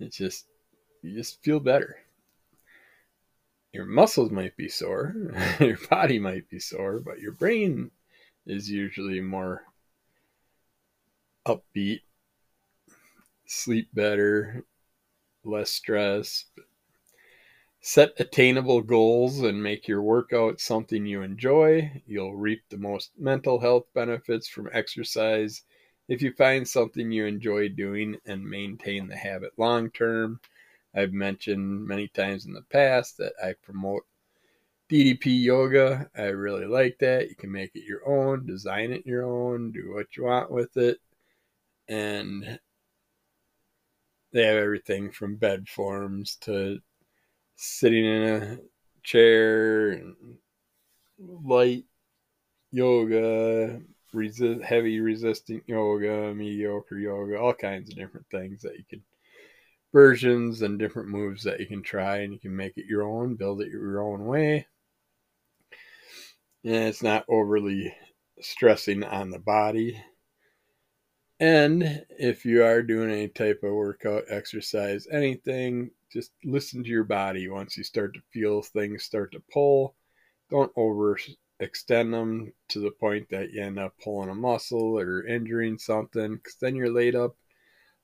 It's 0.00 0.16
just 0.16 0.46
you 1.02 1.14
just 1.14 1.42
feel 1.42 1.60
better. 1.60 1.96
Your 3.72 3.84
muscles 3.84 4.30
might 4.30 4.56
be 4.56 4.68
sore, 4.68 5.14
your 5.60 5.78
body 5.90 6.18
might 6.18 6.48
be 6.48 6.60
sore, 6.60 7.00
but 7.00 7.20
your 7.20 7.32
brain 7.32 7.90
is 8.46 8.70
usually 8.70 9.20
more 9.20 9.64
upbeat, 11.46 12.00
sleep 13.46 13.88
better, 13.92 14.64
less 15.44 15.70
stress. 15.70 16.46
Set 17.80 18.12
attainable 18.18 18.80
goals 18.80 19.40
and 19.40 19.62
make 19.62 19.86
your 19.86 20.00
workout 20.00 20.58
something 20.58 21.04
you 21.04 21.20
enjoy. 21.20 22.02
You'll 22.06 22.34
reap 22.34 22.62
the 22.70 22.78
most 22.78 23.10
mental 23.18 23.60
health 23.60 23.84
benefits 23.92 24.48
from 24.48 24.70
exercise 24.72 25.62
if 26.08 26.22
you 26.22 26.32
find 26.32 26.66
something 26.66 27.10
you 27.10 27.26
enjoy 27.26 27.68
doing 27.68 28.16
and 28.26 28.44
maintain 28.44 29.08
the 29.08 29.16
habit 29.16 29.52
long 29.58 29.90
term. 29.90 30.40
I've 30.94 31.12
mentioned 31.12 31.86
many 31.86 32.08
times 32.08 32.46
in 32.46 32.52
the 32.52 32.62
past 32.62 33.18
that 33.18 33.32
I 33.42 33.54
promote 33.62 34.04
DDP 34.88 35.42
yoga. 35.42 36.08
I 36.16 36.24
really 36.24 36.66
like 36.66 36.98
that. 37.00 37.28
You 37.28 37.34
can 37.34 37.50
make 37.50 37.74
it 37.74 37.84
your 37.84 38.06
own, 38.06 38.46
design 38.46 38.92
it 38.92 39.06
your 39.06 39.24
own, 39.24 39.72
do 39.72 39.92
what 39.94 40.16
you 40.16 40.24
want 40.24 40.50
with 40.50 40.76
it. 40.76 41.00
And 41.88 42.60
they 44.32 44.44
have 44.44 44.56
everything 44.56 45.10
from 45.10 45.36
bed 45.36 45.68
forms 45.68 46.36
to 46.42 46.80
sitting 47.56 48.04
in 48.04 48.22
a 48.22 48.58
chair 49.02 49.90
and 49.90 50.14
light 51.18 51.84
yoga, 52.70 53.80
resist, 54.14 54.62
heavy 54.62 55.00
resistant 55.00 55.62
yoga, 55.66 56.34
mediocre 56.34 56.98
yoga, 56.98 57.38
all 57.38 57.54
kinds 57.54 57.90
of 57.90 57.96
different 57.96 58.26
things 58.30 58.62
that 58.62 58.76
you 58.76 58.84
can 58.88 59.02
versions 59.94 60.62
and 60.62 60.78
different 60.78 61.08
moves 61.08 61.44
that 61.44 61.60
you 61.60 61.66
can 61.66 61.80
try 61.80 62.18
and 62.18 62.32
you 62.32 62.38
can 62.38 62.54
make 62.54 62.76
it 62.76 62.86
your 62.86 63.04
own, 63.04 63.36
build 63.36 63.62
it 63.62 63.70
your 63.70 64.02
own 64.02 64.24
way. 64.26 64.66
And 66.64 66.74
it's 66.74 67.02
not 67.02 67.24
overly 67.28 67.94
stressing 68.40 69.04
on 69.04 69.30
the 69.30 69.38
body. 69.38 70.02
And 71.38 72.04
if 72.18 72.44
you 72.44 72.64
are 72.64 72.82
doing 72.82 73.10
any 73.10 73.28
type 73.28 73.60
of 73.62 73.72
workout, 73.72 74.24
exercise, 74.28 75.06
anything, 75.12 75.90
just 76.12 76.32
listen 76.44 76.82
to 76.82 76.90
your 76.90 77.04
body. 77.04 77.48
Once 77.48 77.76
you 77.76 77.84
start 77.84 78.14
to 78.14 78.20
feel 78.32 78.62
things 78.62 79.04
start 79.04 79.30
to 79.32 79.42
pull, 79.52 79.94
don't 80.50 80.72
overextend 81.60 82.10
them 82.10 82.52
to 82.68 82.80
the 82.80 82.90
point 82.90 83.28
that 83.30 83.52
you 83.52 83.62
end 83.62 83.78
up 83.78 83.94
pulling 84.02 84.30
a 84.30 84.34
muscle 84.34 84.98
or 84.98 85.26
injuring 85.26 85.78
something, 85.78 86.36
because 86.36 86.56
then 86.56 86.74
you're 86.74 86.92
laid 86.92 87.14
up 87.14 87.36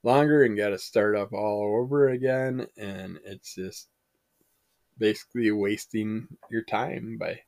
longer 0.03 0.45
and 0.45 0.57
got 0.57 0.71
to 0.71 0.79
start 0.79 1.17
up 1.17 1.33
all 1.33 1.81
over 1.81 2.09
again. 2.09 2.67
And 2.77 3.19
it's 3.25 3.55
just 3.55 3.89
basically 4.99 5.51
wasting 5.51 6.29
your 6.51 6.63
time 6.63 7.17
by 7.19 7.41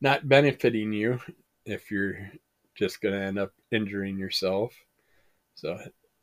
not 0.00 0.28
benefiting 0.28 0.92
you 0.92 1.20
if 1.64 1.90
you're 1.90 2.30
just 2.74 3.00
going 3.00 3.14
to 3.14 3.20
end 3.20 3.38
up 3.38 3.52
injuring 3.72 4.18
yourself. 4.18 4.74
So 5.54 5.78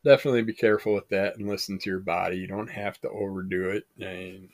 definitely 0.05 0.43
be 0.43 0.53
careful 0.53 0.93
with 0.93 1.09
that 1.09 1.37
and 1.37 1.47
listen 1.47 1.79
to 1.79 1.89
your 1.89 1.99
body. 1.99 2.37
You 2.37 2.47
don't 2.47 2.69
have 2.69 2.99
to 3.01 3.09
overdo 3.09 3.69
it. 3.69 3.85
And, 3.99 4.49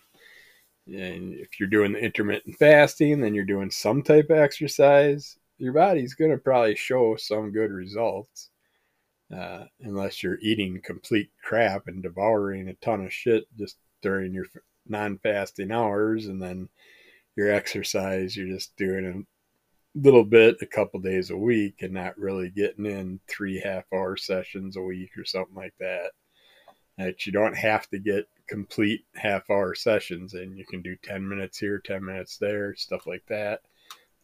and 0.93 1.33
if 1.35 1.59
you're 1.59 1.69
doing 1.69 1.93
the 1.93 1.99
intermittent 1.99 2.55
fasting, 2.57 3.21
then 3.21 3.33
you're 3.33 3.45
doing 3.45 3.71
some 3.71 4.01
type 4.01 4.29
of 4.29 4.37
exercise, 4.37 5.37
your 5.57 5.73
body's 5.73 6.15
going 6.15 6.31
to 6.31 6.37
probably 6.37 6.75
show 6.75 7.15
some 7.15 7.51
good 7.51 7.71
results. 7.71 8.49
Uh, 9.35 9.65
unless 9.81 10.23
you're 10.23 10.39
eating 10.41 10.81
complete 10.83 11.29
crap 11.43 11.87
and 11.87 12.01
devouring 12.01 12.67
a 12.67 12.73
ton 12.75 13.05
of 13.05 13.13
shit 13.13 13.43
just 13.59 13.77
during 14.01 14.33
your 14.33 14.45
non-fasting 14.87 15.71
hours 15.71 16.25
and 16.25 16.41
then 16.41 16.67
your 17.35 17.53
exercise 17.53 18.35
you're 18.35 18.47
just 18.47 18.75
doing 18.75 19.05
a 19.05 19.99
little 19.99 20.23
bit 20.23 20.57
a 20.61 20.65
couple 20.65 20.99
days 20.99 21.29
a 21.29 21.37
week 21.37 21.75
and 21.81 21.93
not 21.93 22.17
really 22.17 22.49
getting 22.49 22.87
in 22.87 23.19
three 23.27 23.61
half 23.63 23.83
hour 23.93 24.17
sessions 24.17 24.77
a 24.77 24.81
week 24.81 25.11
or 25.15 25.23
something 25.23 25.55
like 25.55 25.75
that 25.79 26.09
that 26.99 27.25
you 27.25 27.31
don't 27.31 27.55
have 27.55 27.89
to 27.89 27.99
get 27.99 28.27
complete 28.47 29.05
half 29.15 29.49
hour 29.49 29.73
sessions 29.73 30.33
and 30.33 30.57
you 30.57 30.65
can 30.65 30.81
do 30.81 30.95
10 31.03 31.27
minutes 31.27 31.57
here 31.57 31.79
10 31.79 32.03
minutes 32.03 32.37
there 32.37 32.75
stuff 32.75 33.07
like 33.07 33.23
that. 33.27 33.61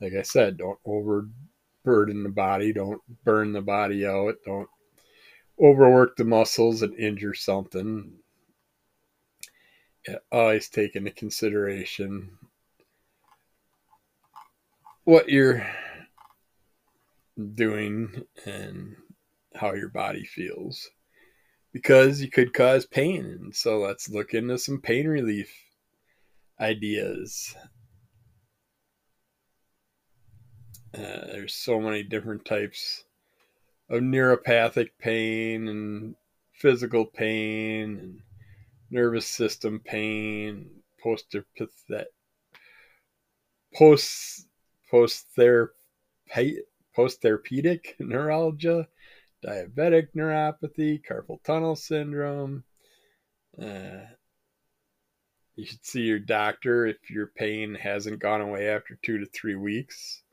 Like 0.01 0.13
i 0.13 0.23
said 0.23 0.57
don't 0.57 0.79
overburden 0.85 2.23
the 2.23 2.29
body 2.29 2.73
don't 2.73 3.01
burn 3.23 3.53
the 3.53 3.61
body 3.61 4.05
out 4.05 4.35
don't 4.45 4.69
overwork 5.61 6.17
the 6.17 6.25
muscles 6.25 6.81
and 6.81 6.97
injure 6.99 7.33
something. 7.33 8.11
Always 10.31 10.69
take 10.69 10.95
into 10.95 11.11
consideration 11.11 12.37
what 15.05 15.29
you're 15.29 15.65
doing 17.53 18.23
and 18.45 18.95
how 19.55 19.73
your 19.73 19.89
body 19.89 20.25
feels 20.25 20.89
because 21.75 22.21
you 22.21 22.29
could 22.29 22.53
cause 22.53 22.85
pain. 22.85 23.51
So 23.51 23.79
let's 23.79 24.07
look 24.07 24.33
into 24.33 24.57
some 24.57 24.79
pain 24.79 25.09
relief 25.09 25.51
ideas. 26.57 27.53
Uh, 30.93 31.25
there's 31.33 31.53
so 31.53 31.81
many 31.81 32.01
different 32.01 32.45
types 32.45 33.03
of 33.89 33.99
neuropathic 33.99 34.91
pain 34.99 35.67
and 35.67 36.15
physical 36.53 37.03
pain 37.03 37.99
and 37.99 38.21
nervous 38.89 39.27
system 39.27 39.81
pain, 39.83 40.69
post 41.03 41.35
post 44.89 45.27
post 46.95 47.21
therapeutic 47.21 47.97
neuralgia, 47.99 48.87
diabetic 49.45 50.07
neuropathy, 50.15 51.01
carpal 51.03 51.43
tunnel 51.43 51.75
syndrome. 51.75 52.63
Uh, 53.61 54.05
you 55.55 55.65
should 55.65 55.85
see 55.85 56.01
your 56.01 56.19
doctor 56.19 56.85
if 56.87 57.09
your 57.09 57.27
pain 57.27 57.75
hasn't 57.75 58.19
gone 58.19 58.41
away 58.41 58.67
after 58.69 58.97
two 59.01 59.19
to 59.19 59.25
three 59.27 59.55
weeks, 59.55 60.23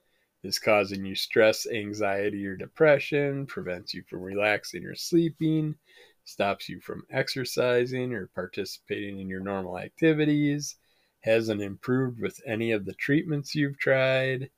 is 0.42 0.58
causing 0.58 1.04
you 1.04 1.14
stress, 1.14 1.66
anxiety, 1.66 2.44
or 2.46 2.56
depression, 2.56 3.46
prevents 3.46 3.94
you 3.94 4.02
from 4.08 4.22
relaxing 4.22 4.84
or 4.84 4.96
sleeping, 4.96 5.76
stops 6.24 6.68
you 6.68 6.80
from 6.80 7.04
exercising 7.10 8.12
or 8.12 8.28
participating 8.34 9.20
in 9.20 9.28
your 9.28 9.40
normal 9.40 9.78
activities, 9.78 10.76
hasn't 11.20 11.62
improved 11.62 12.20
with 12.20 12.40
any 12.46 12.72
of 12.72 12.84
the 12.84 12.94
treatments 12.94 13.54
you've 13.54 13.78
tried. 13.78 14.50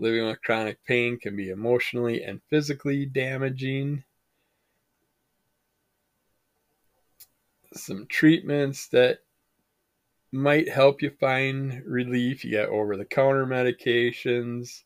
Living 0.00 0.26
with 0.26 0.40
chronic 0.40 0.82
pain 0.86 1.18
can 1.18 1.36
be 1.36 1.50
emotionally 1.50 2.22
and 2.22 2.40
physically 2.48 3.04
damaging. 3.04 4.02
Some 7.74 8.06
treatments 8.08 8.88
that 8.88 9.18
might 10.32 10.70
help 10.70 11.02
you 11.02 11.10
find 11.10 11.82
relief. 11.84 12.46
You 12.46 12.52
got 12.52 12.70
over 12.70 12.96
the 12.96 13.04
counter 13.04 13.44
medications, 13.44 14.84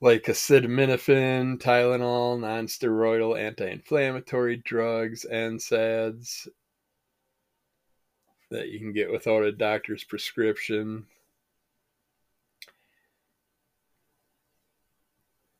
like 0.00 0.24
acetaminophen, 0.24 1.58
Tylenol, 1.58 2.40
nonsteroidal 2.40 3.38
anti-inflammatory 3.38 4.56
drugs, 4.56 5.24
NSAIDs 5.30 6.48
that 8.50 8.68
you 8.68 8.80
can 8.80 8.92
get 8.92 9.12
without 9.12 9.44
a 9.44 9.52
doctor's 9.52 10.02
prescription. 10.02 11.06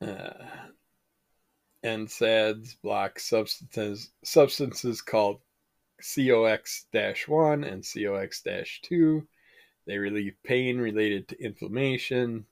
Uh, 0.01 0.45
NSAIDs 1.83 2.75
block 2.81 3.19
substances 3.19 4.11
substances 4.23 5.01
called 5.01 5.39
COX-1 5.99 7.65
and 7.69 7.83
COX-2. 7.83 9.27
They 9.85 9.97
relieve 9.97 10.35
pain 10.43 10.77
related 10.77 11.27
to 11.29 11.43
inflammation, 11.43 12.45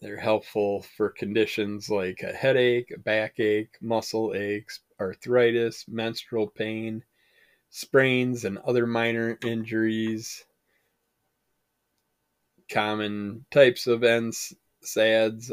they're 0.00 0.18
helpful 0.18 0.82
for 0.82 1.08
conditions 1.08 1.88
like 1.88 2.22
a 2.22 2.32
headache, 2.32 2.90
a 2.90 2.98
backache, 2.98 3.78
muscle 3.80 4.34
aches, 4.34 4.80
arthritis, 5.00 5.86
menstrual 5.88 6.48
pain, 6.48 7.02
sprains, 7.70 8.44
and 8.44 8.58
other 8.58 8.86
minor 8.86 9.38
injuries. 9.42 10.44
Common 12.68 13.46
types 13.50 13.86
of 13.86 14.00
NSAIDs 14.00 14.54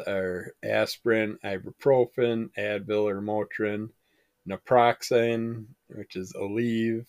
are 0.07 0.53
aspirin, 0.63 1.37
ibuprofen, 1.43 2.49
Advil 2.57 3.09
or 3.09 3.21
Motrin, 3.21 3.89
naproxen, 4.47 5.65
which 5.87 6.15
is 6.15 6.33
Aleve. 6.33 7.05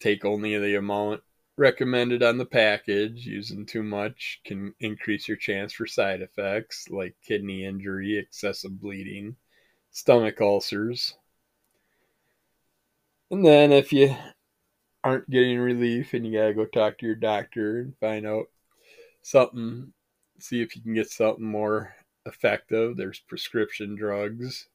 Take 0.00 0.24
only 0.24 0.58
the 0.58 0.76
amount 0.76 1.22
recommended 1.56 2.22
on 2.22 2.38
the 2.38 2.44
package. 2.44 3.26
Using 3.26 3.66
too 3.66 3.82
much 3.82 4.40
can 4.44 4.74
increase 4.80 5.28
your 5.28 5.36
chance 5.36 5.72
for 5.72 5.86
side 5.86 6.20
effects 6.20 6.88
like 6.90 7.16
kidney 7.26 7.64
injury, 7.64 8.18
excessive 8.18 8.80
bleeding, 8.80 9.36
stomach 9.90 10.40
ulcers. 10.40 11.14
And 13.30 13.44
then 13.44 13.72
if 13.72 13.92
you 13.92 14.14
aren't 15.02 15.28
getting 15.28 15.58
relief 15.58 16.14
and 16.14 16.26
you 16.26 16.38
got 16.38 16.48
to 16.48 16.54
go 16.54 16.64
talk 16.66 16.98
to 16.98 17.06
your 17.06 17.14
doctor 17.14 17.80
and 17.80 17.96
find 17.98 18.26
out 18.26 18.46
something, 19.24 19.92
see 20.38 20.62
if 20.62 20.76
you 20.76 20.82
can 20.82 20.94
get 20.94 21.10
something 21.10 21.44
more 21.44 21.94
effective, 22.26 22.96
there's 22.96 23.20
prescription 23.20 23.96
drugs. 23.96 24.68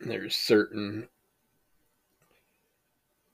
There's 0.00 0.34
certain 0.34 1.08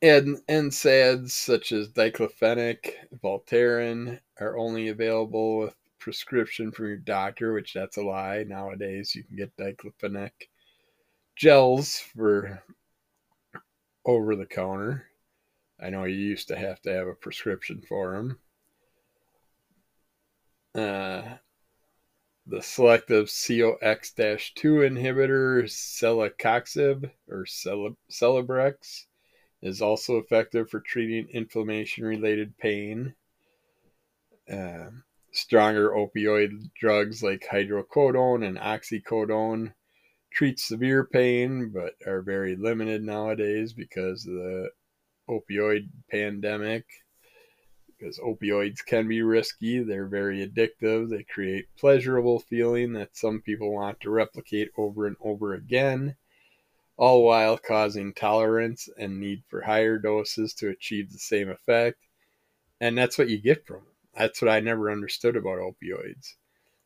and 0.02 0.37
NSAIDs 0.48 1.30
such 1.30 1.72
as 1.72 1.88
diclofenac, 1.88 2.92
Voltaren 3.22 4.20
are 4.40 4.59
only 4.59 4.88
available 4.88 5.59
with 5.59 5.74
prescription 5.98 6.70
from 6.70 6.87
your 6.87 6.98
doctor, 6.98 7.54
which 7.54 7.72
that's 7.72 7.96
a 7.96 8.02
lie. 8.02 8.44
Nowadays, 8.46 9.14
you 9.14 9.24
can 9.24 9.37
get 9.37 9.56
diclofenac 9.56 10.32
gels 11.35 11.98
for 11.98 12.62
over 14.04 14.37
the 14.37 14.46
counter. 14.46 15.06
I 15.81 15.91
know 15.91 16.05
you 16.05 16.17
used 16.17 16.49
to 16.49 16.57
have 16.57 16.81
to 16.83 16.93
have 16.93 17.07
a 17.07 17.15
prescription 17.15 17.83
for 17.87 18.12
them. 18.12 18.39
Uh, 20.75 21.37
the 22.47 22.62
selective 22.62 23.27
COX-2 23.27 24.55
inhibitor 24.55 25.65
celecoxib 25.65 27.11
or 27.29 27.45
Celebrex 27.45 29.07
is 29.62 29.83
also 29.83 30.19
effective 30.19 30.71
for 30.71 30.81
treating 30.81 31.29
inflammation-related 31.29 32.57
pain. 32.59 33.15
Uh, 34.51 34.91
stronger 35.33 35.91
opioid 35.91 36.71
drugs 36.79 37.23
like 37.23 37.47
hydrocodone 37.51 38.47
and 38.47 38.59
oxycodone 38.59 39.73
treat 40.31 40.61
severe 40.61 41.05
pain, 41.05 41.71
but 41.71 41.95
are 42.07 42.23
very 42.23 42.55
limited 42.55 43.03
nowadays 43.03 43.73
because 43.73 44.23
the 44.23 44.71
opioid 45.29 45.89
pandemic 46.11 46.85
because 47.99 48.19
opioids 48.19 48.85
can 48.85 49.09
be 49.09 49.23
risky. 49.23 49.83
They're 49.83 50.07
very 50.07 50.47
addictive. 50.47 51.09
They 51.09 51.23
create 51.23 51.67
pleasurable 51.79 52.41
feeling 52.41 52.93
that 52.95 53.17
some 53.17 53.41
people 53.41 53.73
want 53.73 54.01
to 54.01 54.11
replicate 54.11 54.71
over 54.77 55.07
and 55.07 55.17
over 55.21 55.55
again, 55.55 56.17
all 56.97 57.25
while 57.25 57.57
causing 57.59 58.12
tolerance 58.12 58.89
and 58.99 59.21
need 59.21 59.43
for 59.49 59.62
higher 59.62 59.99
doses 59.99 60.53
to 60.55 60.69
achieve 60.69 61.11
the 61.11 61.19
same 61.19 61.49
effect. 61.49 61.99
And 62.81 62.97
that's 62.97 63.17
what 63.17 63.29
you 63.29 63.39
get 63.39 63.67
from 63.67 63.77
them. 63.79 63.93
That's 64.15 64.43
what 64.43 64.51
I 64.51 64.61
never 64.61 64.91
understood 64.91 65.37
about 65.37 65.59
opioids. 65.59 66.35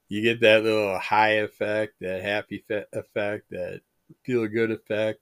You 0.08 0.22
get 0.22 0.40
that 0.40 0.64
little 0.64 0.98
high 0.98 1.34
effect, 1.38 1.94
that 2.00 2.22
happy 2.22 2.64
effect, 2.68 3.50
that 3.50 3.80
feel 4.24 4.46
good 4.48 4.72
effect, 4.72 5.20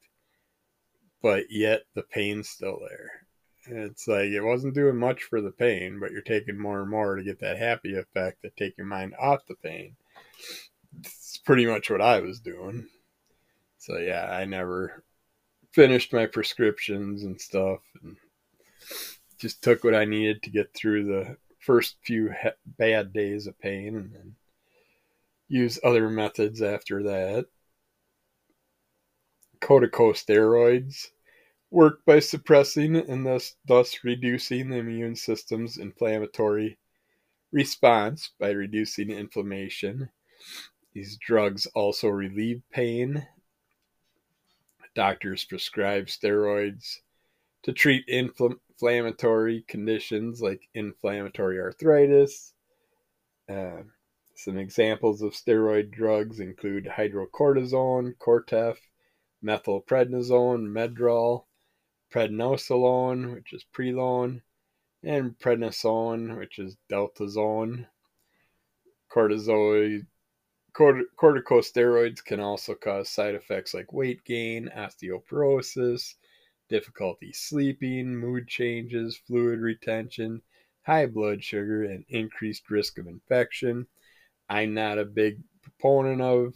but 1.23 1.45
yet 1.51 1.83
the 1.95 2.03
pain's 2.03 2.49
still 2.49 2.79
there 2.89 3.29
it's 3.71 4.09
like 4.09 4.31
it 4.31 4.41
wasn't 4.41 4.75
doing 4.75 4.97
much 4.97 5.25
for 5.25 5.41
the 5.41 5.51
pain, 5.51 5.99
but 6.01 6.11
you're 6.11 6.23
taking 6.23 6.59
more 6.59 6.81
and 6.81 6.91
more 6.91 7.17
to 7.17 7.23
get 7.23 7.41
that 7.41 7.59
happy 7.59 7.97
effect 7.97 8.43
that 8.43 8.57
take 8.57 8.77
your 8.79 8.87
mind 8.87 9.15
off 9.21 9.47
the 9.47 9.55
pain. 9.57 9.97
It's 11.01 11.39
pretty 11.45 11.67
much 11.67 11.91
what 11.91 12.01
I 12.01 12.21
was 12.21 12.41
doing. 12.41 12.87
So 13.79 13.99
yeah, 13.99 14.31
I 14.31 14.45
never 14.45 15.05
finished 15.73 16.13
my 16.13 16.27
prescriptions 16.27 17.25
and 17.25 17.41
stuff 17.41 17.81
and 18.03 18.17
just 19.39 19.63
took 19.63 19.85
what 19.85 19.95
I 19.95 20.05
needed 20.05 20.43
to 20.43 20.51
get 20.51 20.75
through 20.75 21.05
the 21.05 21.37
first 21.61 21.97
few 22.03 22.33
bad 22.67 23.13
days 23.13 23.47
of 23.47 23.61
pain 23.61 23.97
and 23.97 24.13
then 24.13 24.35
use 25.49 25.79
other 25.85 26.09
methods 26.09 26.63
after 26.63 27.03
that. 27.05 27.47
Corticosteroids 29.61 31.09
work 31.71 32.05
by 32.05 32.19
suppressing 32.19 32.97
and 32.97 33.27
thus, 33.27 33.57
thus 33.67 34.03
reducing 34.03 34.71
the 34.71 34.77
immune 34.77 35.17
system's 35.17 35.77
inflammatory 35.77 36.79
response 37.53 38.31
by 38.39 38.51
reducing 38.51 39.11
inflammation. 39.11 40.11
These 40.95 41.19
drugs 41.19 41.67
also 41.75 42.09
relieve 42.09 42.63
pain. 42.71 43.27
Doctors 44.95 45.45
prescribe 45.45 46.07
steroids 46.07 46.99
to 47.63 47.73
treat 47.73 48.05
inflammatory 48.09 49.65
conditions 49.69 50.41
like 50.41 50.69
inflammatory 50.75 51.61
arthritis. 51.61 52.55
Uh, 53.49 53.83
some 54.35 54.57
examples 54.57 55.21
of 55.21 55.33
steroid 55.33 55.91
drugs 55.91 56.41
include 56.41 56.87
hydrocortisone, 56.87 58.17
Cortef, 58.19 58.77
methylprednisolone, 59.45 60.67
Medrol, 60.69 61.45
prednisolone, 62.13 63.35
which 63.35 63.53
is 63.53 63.65
Prelone, 63.73 64.43
and 65.03 65.39
prednisone, 65.39 66.37
which 66.39 66.59
is 66.59 66.77
Deltasone. 66.91 67.87
Cortisoid, 69.11 70.07
corticosteroids 70.75 72.25
can 72.25 72.41
also 72.41 72.75
cause 72.75 73.09
side 73.09 73.35
effects 73.35 73.75
like 73.75 73.93
weight 73.93 74.25
gain, 74.25 74.71
osteoporosis, 74.77 76.15
difficulty 76.69 77.33
sleeping, 77.33 78.15
mood 78.15 78.47
changes, 78.47 79.17
fluid 79.27 79.61
retention, 79.61 80.43
high 80.83 81.07
blood 81.07 81.43
sugar, 81.43 81.85
and 81.85 82.05
increased 82.09 82.71
risk 82.71 82.99
of 82.99 83.07
infection. 83.07 83.87
I'm 84.49 84.75
not 84.75 84.99
a 84.99 85.05
big 85.05 85.39
proponent 85.63 86.21
of 86.21 86.55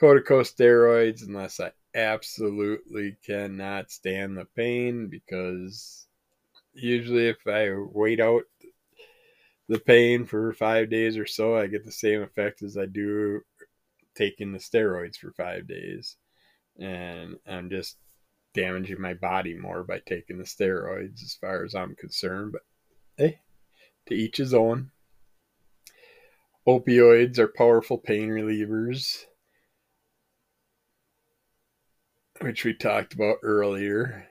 corticosteroids 0.00 1.26
unless 1.26 1.60
I 1.60 1.72
absolutely 1.94 3.16
cannot 3.24 3.90
stand 3.90 4.36
the 4.36 4.46
pain 4.56 5.08
because 5.08 6.06
usually 6.72 7.28
if 7.28 7.46
I 7.46 7.70
wait 7.72 8.20
out 8.20 8.42
the 9.68 9.78
pain 9.78 10.26
for 10.26 10.52
five 10.52 10.90
days 10.90 11.16
or 11.16 11.26
so, 11.26 11.56
I 11.56 11.68
get 11.68 11.84
the 11.84 11.92
same 11.92 12.22
effect 12.22 12.62
as 12.62 12.76
I 12.76 12.86
do 12.86 13.40
taking 14.14 14.52
the 14.52 14.58
steroids 14.58 15.16
for 15.16 15.32
five 15.32 15.66
days. 15.66 16.16
And 16.78 17.36
I'm 17.46 17.70
just 17.70 17.96
damaging 18.52 19.00
my 19.00 19.14
body 19.14 19.54
more 19.54 19.84
by 19.84 20.00
taking 20.04 20.38
the 20.38 20.44
steroids 20.44 21.22
as 21.22 21.36
far 21.40 21.64
as 21.64 21.74
I'm 21.74 21.94
concerned. 21.94 22.52
But 22.52 22.62
hey, 23.16 23.38
to 24.06 24.14
each 24.14 24.36
his 24.36 24.54
own. 24.54 24.90
Opioids 26.66 27.38
are 27.38 27.48
powerful 27.48 27.98
pain 27.98 28.30
relievers 28.30 29.26
which 32.40 32.64
we 32.64 32.74
talked 32.74 33.14
about 33.14 33.38
earlier. 33.42 34.26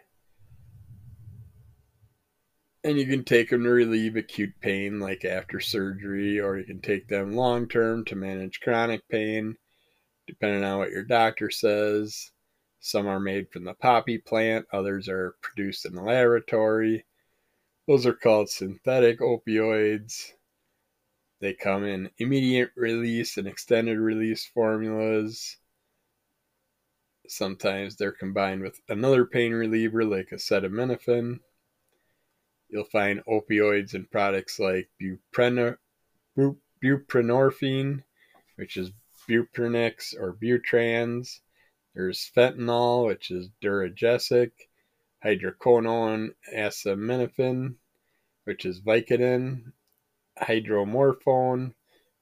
And 2.83 2.97
you 2.97 3.05
can 3.05 3.23
take 3.23 3.49
them 3.49 3.63
to 3.63 3.69
relieve 3.69 4.17
acute 4.17 4.53
pain, 4.59 4.99
like 4.99 5.23
after 5.23 5.59
surgery, 5.61 6.39
or 6.39 6.57
you 6.57 6.65
can 6.65 6.81
take 6.81 7.07
them 7.07 7.33
long 7.33 7.67
term 7.67 8.03
to 8.05 8.15
manage 8.15 8.59
chronic 8.59 9.07
pain, 9.07 9.55
depending 10.27 10.63
on 10.63 10.79
what 10.79 10.91
your 10.91 11.03
doctor 11.03 11.49
says. 11.49 12.31
Some 12.81 13.07
are 13.07 13.21
made 13.21 13.49
from 13.49 13.63
the 13.63 13.73
poppy 13.73 14.17
plant, 14.17 14.65
others 14.73 15.07
are 15.07 15.35
produced 15.41 15.85
in 15.85 15.95
the 15.95 16.01
laboratory. 16.01 17.05
Those 17.87 18.05
are 18.05 18.13
called 18.13 18.49
synthetic 18.49 19.19
opioids. 19.19 20.33
They 21.39 21.53
come 21.53 21.85
in 21.85 22.09
immediate 22.17 22.71
release 22.75 23.37
and 23.37 23.47
extended 23.47 23.97
release 23.97 24.45
formulas. 24.53 25.57
Sometimes 27.27 27.95
they're 27.95 28.11
combined 28.11 28.61
with 28.61 28.81
another 28.89 29.25
pain 29.25 29.53
reliever 29.53 30.03
like 30.03 30.29
acetaminophen. 30.31 31.39
You'll 32.69 32.83
find 32.85 33.23
opioids 33.25 33.93
in 33.93 34.05
products 34.05 34.59
like 34.59 34.89
buprenorphine, 36.83 38.03
which 38.55 38.77
is 38.77 38.91
Buprenex 39.29 40.13
or 40.19 40.33
Butrans. 40.33 41.39
There's 41.93 42.29
fentanyl, 42.35 43.07
which 43.07 43.31
is 43.31 43.49
Duragesic, 43.61 44.51
hydrocodone 45.23 46.33
acetaminophen, 46.53 47.75
which 48.43 48.65
is 48.65 48.81
Vicodin, 48.81 49.71
hydromorphone, 50.41 51.73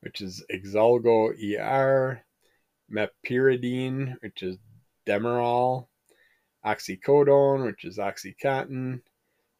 which 0.01 0.21
is 0.21 0.43
Exalgo 0.51 1.31
ER, 1.31 2.23
meperidine, 2.91 4.21
which 4.21 4.43
is 4.43 4.57
Demerol, 5.05 5.87
oxycodone, 6.65 7.65
which 7.65 7.85
is 7.85 7.97
Oxycontin, 7.97 9.01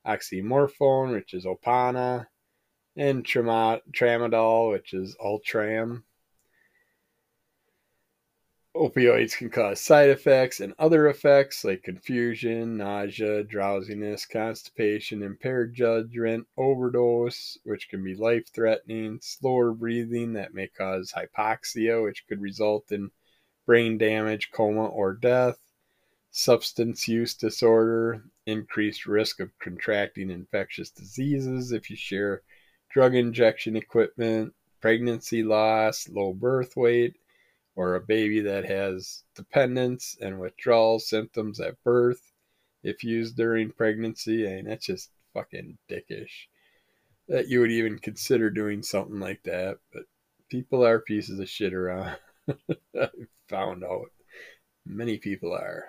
oxymorphone, 0.06 1.12
which 1.14 1.34
is 1.34 1.46
Opana, 1.46 2.28
and 2.96 3.26
tramadol, 3.26 4.72
which 4.72 4.94
is 4.94 5.16
Ultram. 5.24 6.04
Opioids 8.74 9.36
can 9.36 9.50
cause 9.50 9.82
side 9.82 10.10
effects 10.10 10.62
and 10.62 10.74
other 10.80 11.08
effects 11.08 11.66
like 11.66 11.84
confusion, 11.84 12.78
nausea, 12.78 13.44
drowsiness, 13.44 14.26
constipation, 14.26 15.24
impaired 15.24 15.74
judgment, 15.74 16.48
overdose, 16.58 17.58
which 17.66 17.90
can 17.90 18.02
be 18.02 18.16
life 18.16 18.48
threatening, 18.54 19.20
slower 19.22 19.74
breathing 19.74 20.34
that 20.34 20.54
may 20.54 20.68
cause 20.68 21.12
hypoxia, 21.12 22.02
which 22.02 22.26
could 22.28 22.40
result 22.42 22.94
in 22.94 23.12
brain 23.66 23.98
damage, 23.98 24.52
coma, 24.52 24.86
or 24.86 25.14
death, 25.14 25.60
substance 26.32 27.08
use 27.08 27.34
disorder, 27.34 28.24
increased 28.46 29.06
risk 29.06 29.40
of 29.40 29.58
contracting 29.60 30.30
infectious 30.30 30.90
diseases 30.90 31.72
if 31.72 31.90
you 31.90 31.96
share 31.96 32.42
drug 32.90 33.16
injection 33.16 33.76
equipment, 33.76 34.54
pregnancy 34.82 35.44
loss, 35.44 36.10
low 36.10 36.34
birth 36.34 36.76
weight, 36.76 37.16
or 37.76 37.96
a 37.96 38.02
baby 38.02 38.42
that 38.42 38.66
has 38.66 39.24
dependence 39.36 40.18
and 40.22 40.40
withdrawal 40.40 41.00
symptoms 41.00 41.60
at 41.60 41.82
birth 41.84 42.32
if 42.84 43.04
used 43.04 43.38
during 43.38 43.72
pregnancy. 43.72 44.46
and 44.46 44.68
that's 44.68 44.86
just 44.86 45.12
fucking 45.34 45.78
dickish 45.90 46.48
that 47.28 47.48
you 47.48 47.62
would 47.62 47.72
even 47.72 47.98
consider 47.98 48.50
doing 48.50 48.84
something 48.84 49.20
like 49.20 49.42
that. 49.44 49.78
But 49.94 50.04
people 50.50 50.86
are 50.86 51.00
pieces 51.00 51.40
of 51.40 51.50
shit 51.50 51.74
around. 51.74 52.18
I 52.50 53.10
found 53.50 53.84
out 53.84 54.12
many 54.86 55.18
people 55.18 55.54
are. 55.54 55.86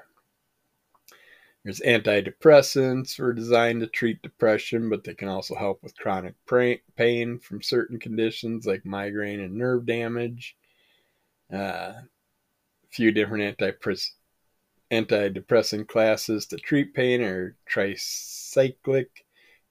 There's 1.65 1.81
antidepressants 1.81 3.19
were 3.21 3.33
designed 3.33 3.83
to 3.83 3.87
treat 3.87 4.21
depression, 4.21 4.91
but 4.91 5.05
they 5.05 5.15
can 5.15 5.29
also 5.29 5.55
help 5.55 5.83
with 5.83 5.97
chronic 5.97 6.35
pain 6.97 7.39
from 7.39 7.63
certain 7.63 8.01
conditions 8.01 8.67
like 8.67 8.85
migraine 8.85 9.41
and 9.41 9.55
nerve 9.55 9.87
damage. 9.87 10.57
Uh, 11.53 11.93
a 11.95 12.89
few 12.91 13.13
different 13.13 13.57
antidepressant 14.91 15.87
classes 15.87 16.47
to 16.47 16.57
treat 16.57 16.95
pain 16.95 17.23
are 17.23 17.57
tricyclic 17.71 19.07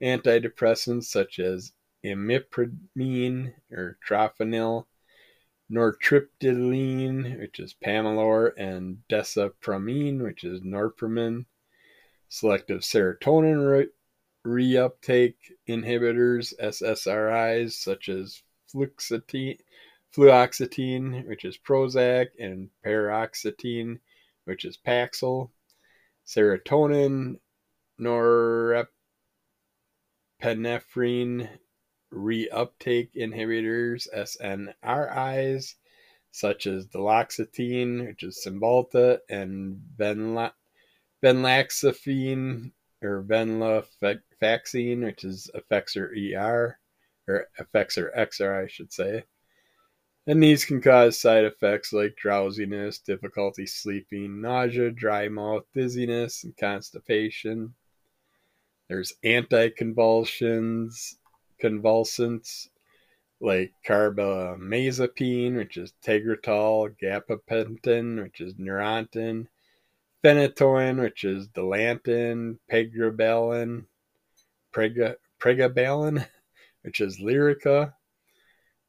antidepressants 0.02 1.06
such 1.06 1.40
as 1.40 1.74
imipramine 2.06 3.54
or 3.72 3.98
Tofranil 4.08 4.86
nortriptyline, 5.72 7.40
which 7.40 7.60
is 7.60 7.74
Pamelor, 7.74 8.52
and 8.58 9.02
desipramine, 9.10 10.22
which 10.22 10.44
is 10.44 10.62
Norpramin. 10.62 11.46
selective 12.28 12.82
serotonin 12.82 13.72
re- 13.72 13.88
reuptake 14.46 15.36
inhibitors, 15.68 16.54
SSRIs, 16.62 17.72
such 17.74 18.10
as 18.10 18.44
fluoxetine, 18.74 19.60
fluoxetine, 20.16 21.28
which 21.28 21.46
is 21.46 21.58
Prozac, 21.58 22.28
and 22.40 22.70
paroxetine, 22.86 24.00
which 24.46 24.66
is 24.66 24.78
Paxil, 24.78 25.50
serotonin, 26.26 27.40
norepinephrine 28.00 28.88
reuptake 32.14 33.14
inhibitors, 33.16 34.08
SNRIs, 34.16 35.76
such 36.32 36.68
as 36.68 36.88
duloxetine, 36.88 38.08
which 38.08 38.24
is 38.24 38.44
Cymbalta, 38.46 39.20
and 39.30 39.82
Venla- 39.98 40.54
venlafaxine 41.24 42.72
or 43.02 43.24
venlafaxine, 43.24 45.04
which 45.04 45.24
is 45.24 45.50
Effexor 45.56 46.36
ER, 46.36 46.80
or 47.28 47.48
Effexor 47.60 48.16
XR, 48.16 48.64
I 48.64 48.68
should 48.68 48.94
say. 48.94 49.24
And 50.28 50.42
these 50.42 50.66
can 50.66 50.82
cause 50.82 51.20
side 51.20 51.46
effects 51.46 51.92
like 51.92 52.16
drowsiness, 52.16 53.00
difficulty 53.00 53.66
sleeping, 53.66 54.40
nausea, 54.40 54.92
dry 54.92 55.28
mouth, 55.30 55.66
dizziness, 55.74 56.44
and 56.44 56.56
constipation. 56.56 57.74
There's 58.88 59.14
anticonvulsions, 59.26 61.16
convulsants 61.62 62.70
like 63.42 63.74
carbamazepine, 63.86 65.56
which 65.56 65.78
is 65.78 65.94
Tegretol, 66.06 66.96
gabapentin, 67.02 68.22
which 68.22 68.40
is 68.40 68.54
Neurontin, 68.54 69.48
phenytoin, 70.24 71.02
which 71.02 71.24
is 71.24 71.48
Dilantin, 71.50 72.60
pregabalin, 72.72 73.86
prega, 74.74 75.16
pregabalin, 75.40 76.26
which 76.84 77.02
is 77.02 77.20
Lyrica. 77.20 77.94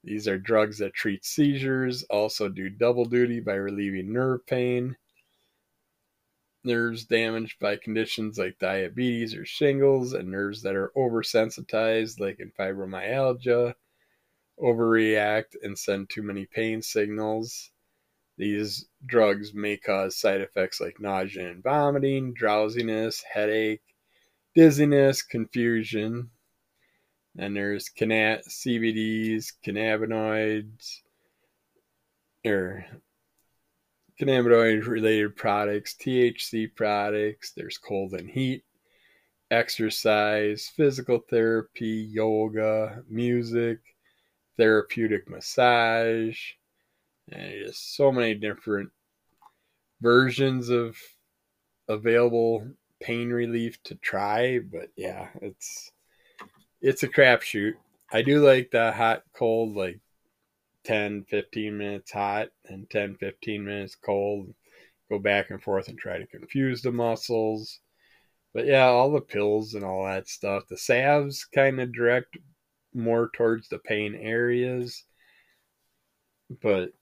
These 0.04 0.28
are 0.28 0.38
drugs 0.38 0.78
that 0.78 0.94
treat 0.94 1.24
seizures, 1.24 2.02
also 2.04 2.48
do 2.48 2.68
double 2.68 3.04
duty 3.04 3.40
by 3.40 3.54
relieving 3.54 4.12
nerve 4.12 4.44
pain. 4.46 4.96
Nerves 6.64 7.05
damaged 7.05 7.59
by 7.59 7.77
conditions 7.77 8.38
like 8.38 8.59
diabetes 8.59 9.35
or 9.35 9.44
shingles, 9.44 10.12
and 10.12 10.31
nerves 10.31 10.62
that 10.62 10.77
are 10.77 10.92
oversensitized, 10.96 12.20
like 12.20 12.38
in 12.38 12.53
fibromyalgia, 12.53 13.75
overreact 14.61 15.57
and 15.62 15.79
send 15.79 16.09
too 16.09 16.22
many 16.22 16.46
pain 16.46 16.81
signals. 16.83 17.70
These 18.37 18.87
drugs 19.05 19.53
may 19.53 19.77
cause 19.77 20.16
side 20.16 20.40
effects 20.40 20.81
like 20.81 21.01
nausea 21.01 21.51
and 21.51 21.62
vomiting, 21.62 22.33
drowsiness, 22.33 23.22
headache, 23.22 23.83
dizziness, 24.55 25.22
confusion. 25.22 26.31
And 27.37 27.57
there's 27.57 27.88
CBDs, 27.88 29.53
cannabinoids, 29.64 31.01
or 32.44 32.85
cannabinoid 34.22 34.87
related 34.87 35.35
products, 35.35 35.94
THC 35.94 36.72
products. 36.74 37.52
There's 37.56 37.78
cold 37.78 38.12
and 38.12 38.30
heat, 38.30 38.62
exercise, 39.50 40.70
physical 40.76 41.24
therapy, 41.28 42.08
yoga, 42.11 43.02
music, 43.08 43.80
therapeutic 44.56 45.28
massage, 45.28 46.38
and 47.32 47.66
just 47.66 47.96
so 47.96 48.12
many 48.12 48.35
different 48.35 48.90
versions 50.00 50.68
of 50.68 50.96
available 51.88 52.64
pain 53.00 53.30
relief 53.30 53.82
to 53.82 53.96
try. 53.96 54.61
But 54.61 54.88
yeah, 54.96 55.28
it's 55.40 55.90
it's 56.80 57.02
a 57.02 57.08
crapshoot. 57.08 57.74
I 58.12 58.22
do 58.22 58.44
like 58.44 58.70
the 58.70 58.92
hot 58.92 59.24
cold, 59.32 59.74
like 59.74 59.98
10, 60.85 61.25
15 61.25 61.77
minutes 61.77 62.12
hot 62.12 62.49
and 62.66 62.88
10, 62.90 63.16
15 63.16 63.64
minutes 63.64 63.95
cold. 63.95 64.53
Go 65.11 65.18
back 65.18 65.51
and 65.51 65.62
forth 65.62 65.88
and 65.88 65.99
try 65.99 66.18
to 66.18 66.27
confuse 66.27 66.83
the 66.83 66.92
muscles. 66.92 67.81
But 68.55 68.66
yeah, 68.66 68.87
all 68.87 69.11
the 69.11 69.21
pills 69.21 69.75
and 69.75 69.85
all 69.85 70.05
that 70.05 70.29
stuff. 70.29 70.64
The 70.68 70.77
salves 70.77 71.45
kind 71.45 71.81
of 71.81 71.92
direct 71.92 72.37
more 72.95 73.31
towards 73.33 73.68
the 73.68 73.79
pain 73.79 74.14
areas. 74.14 75.05
But 76.62 76.92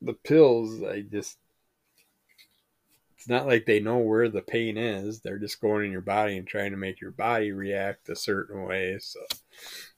the 0.00 0.14
pills, 0.14 0.82
I 0.82 1.02
just 1.02 1.38
it's 3.22 3.28
not 3.28 3.46
like 3.46 3.66
they 3.66 3.78
know 3.78 3.98
where 3.98 4.28
the 4.28 4.42
pain 4.42 4.76
is. 4.76 5.20
They're 5.20 5.38
just 5.38 5.60
going 5.60 5.84
in 5.84 5.92
your 5.92 6.00
body 6.00 6.38
and 6.38 6.46
trying 6.46 6.72
to 6.72 6.76
make 6.76 7.00
your 7.00 7.12
body 7.12 7.52
react 7.52 8.08
a 8.08 8.16
certain 8.16 8.64
way. 8.64 8.98
So 8.98 9.20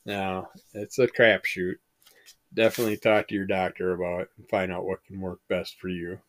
now 0.05 0.49
it's 0.75 0.99
a 0.99 1.07
crapshoot. 1.07 1.77
Definitely 2.55 2.99
talk 2.99 3.29
to 3.29 3.35
your 3.35 3.47
doctor 3.47 3.93
about 3.93 4.23
it 4.23 4.29
and 4.37 4.49
find 4.49 4.71
out 4.71 4.87
what 4.87 5.05
can 5.05 5.21
work 5.21 5.41
best 5.49 5.77
for 5.79 5.89
you. 5.89 6.21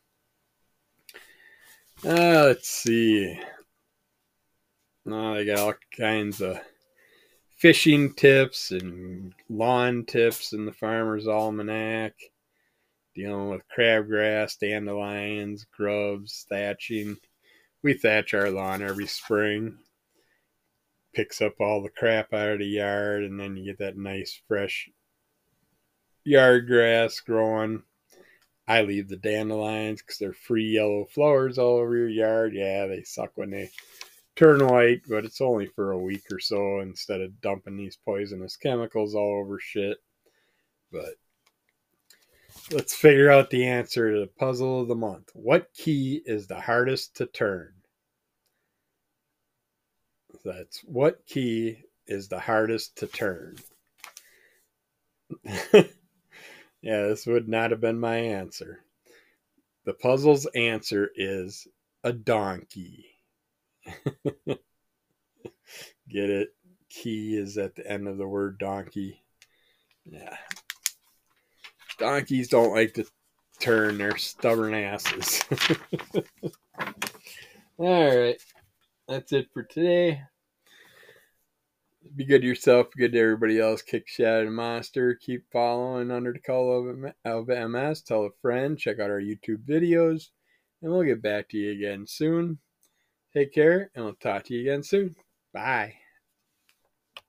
Uh, 2.04 2.46
let's 2.48 2.68
see. 2.68 3.40
Oh, 5.08 5.34
I 5.34 5.46
got 5.46 5.60
all 5.60 5.74
kinds 5.96 6.42
of 6.42 6.60
fishing 7.56 8.14
tips 8.14 8.72
and 8.72 9.34
lawn 9.50 10.04
tips 10.06 10.52
in 10.52 10.66
the 10.66 10.74
Farmer's 10.74 11.28
Almanac, 11.28 12.14
dealing 13.14 13.50
with 13.50 13.62
crabgrass, 13.76 14.58
dandelions, 14.58 15.66
grubs, 15.76 16.46
thatching. 16.50 17.18
We 17.84 17.94
thatch 17.94 18.34
our 18.34 18.50
lawn 18.50 18.82
every 18.82 19.08
spring. 19.08 19.78
Picks 21.14 21.42
up 21.42 21.54
all 21.60 21.82
the 21.82 21.90
crap 21.90 22.34
out 22.34 22.50
of 22.50 22.60
the 22.60 22.66
yard, 22.66 23.24
and 23.24 23.40
then 23.40 23.56
you 23.56 23.66
get 23.66 23.78
that 23.78 23.96
nice, 23.96 24.42
fresh 24.48 24.90
yard 26.26 26.68
grass 26.68 27.20
growing. 27.20 27.84
I 28.68 28.82
leave 28.82 29.08
the 29.08 29.18
dandelions 29.18 30.02
because 30.02 30.18
they're 30.18 30.34
free 30.34 30.72
yellow 30.72 31.06
flowers 31.06 31.58
all 31.58 31.78
over 31.78 31.96
your 31.96 32.10
yard. 32.10 32.54
Yeah, 32.54 32.88
they 32.88 33.04
suck 33.04 33.32
when 33.36 33.52
they 33.52 33.70
turn 34.36 34.66
white, 34.68 35.02
but 35.08 35.24
it's 35.24 35.40
only 35.40 35.68
for 35.68 35.92
a 35.92 36.00
week 36.00 36.24
or 36.32 36.40
so 36.40 36.80
instead 36.80 37.22
of 37.22 37.40
dumping 37.42 37.78
these 37.78 37.98
poisonous 38.04 38.58
chemicals 38.58 39.14
all 39.14 39.40
over 39.40 39.60
shit. 39.60 40.00
But 40.92 41.14
let's 42.72 42.96
figure 42.96 43.30
out 43.32 43.52
the 43.52 43.68
answer 43.68 44.12
to 44.12 44.20
the 44.20 44.32
puzzle 44.40 44.82
of 44.82 44.88
the 44.88 44.96
month. 44.96 45.30
What 45.34 45.72
key 45.74 46.22
is 46.26 46.48
the 46.48 46.60
hardest 46.60 47.16
to 47.18 47.28
turn? 47.28 47.72
That's 50.44 50.80
what 50.80 51.26
key 51.28 51.84
is 52.08 52.28
the 52.28 52.40
hardest 52.40 52.98
to 52.98 53.08
turn? 53.08 53.58
yeah, 56.86 57.02
this 57.08 57.26
would 57.26 57.50
not 57.50 57.72
have 57.72 57.82
been 57.82 58.00
my 58.00 58.16
answer. 58.16 58.82
The 59.86 59.94
puzzle's 59.94 60.46
answer 60.54 61.10
is 61.16 61.68
a 62.04 62.14
donkey. 62.14 63.08
Get 64.46 64.60
it? 66.30 66.50
Key 66.90 67.38
is 67.38 67.58
at 67.58 67.74
the 67.74 67.92
end 67.92 68.08
of 68.08 68.20
the 68.20 68.28
word 68.28 68.60
donkey. 68.60 69.24
Yeah. 70.06 70.38
Donkeys 71.98 72.50
don't 72.50 72.76
like 72.76 72.94
to 72.94 73.06
turn, 73.60 73.98
they're 73.98 74.16
stubborn 74.18 74.76
asses. 74.76 75.44
All 77.80 78.16
right. 78.16 78.38
That's 79.08 79.34
it 79.34 79.48
for 79.52 79.64
today. 79.64 80.22
Be 82.14 82.26
good 82.26 82.42
to 82.42 82.48
yourself, 82.48 82.92
be 82.92 83.04
good 83.04 83.14
to 83.14 83.20
everybody 83.20 83.60
else. 83.60 83.82
Kick 83.82 84.08
Shadow 84.08 84.50
Monster. 84.50 85.16
Keep 85.16 85.46
following 85.52 86.12
Under 86.12 86.34
the 86.34 86.40
Color 86.40 87.14
of 87.26 87.48
MS. 87.48 88.02
Tell 88.02 88.26
a 88.26 88.30
friend. 88.42 88.78
Check 88.78 89.00
out 89.00 89.10
our 89.10 89.22
YouTube 89.22 89.66
videos. 89.68 90.30
And 90.82 90.92
we'll 90.92 91.04
get 91.04 91.22
back 91.22 91.50
to 91.50 91.58
you 91.58 91.72
again 91.72 92.06
soon. 92.08 92.60
Take 93.34 93.54
care, 93.54 93.92
and 93.96 94.06
we'll 94.06 94.16
talk 94.16 94.44
to 94.46 94.54
you 94.54 94.62
again 94.62 94.84
soon. 94.84 95.16
Bye. 95.54 95.96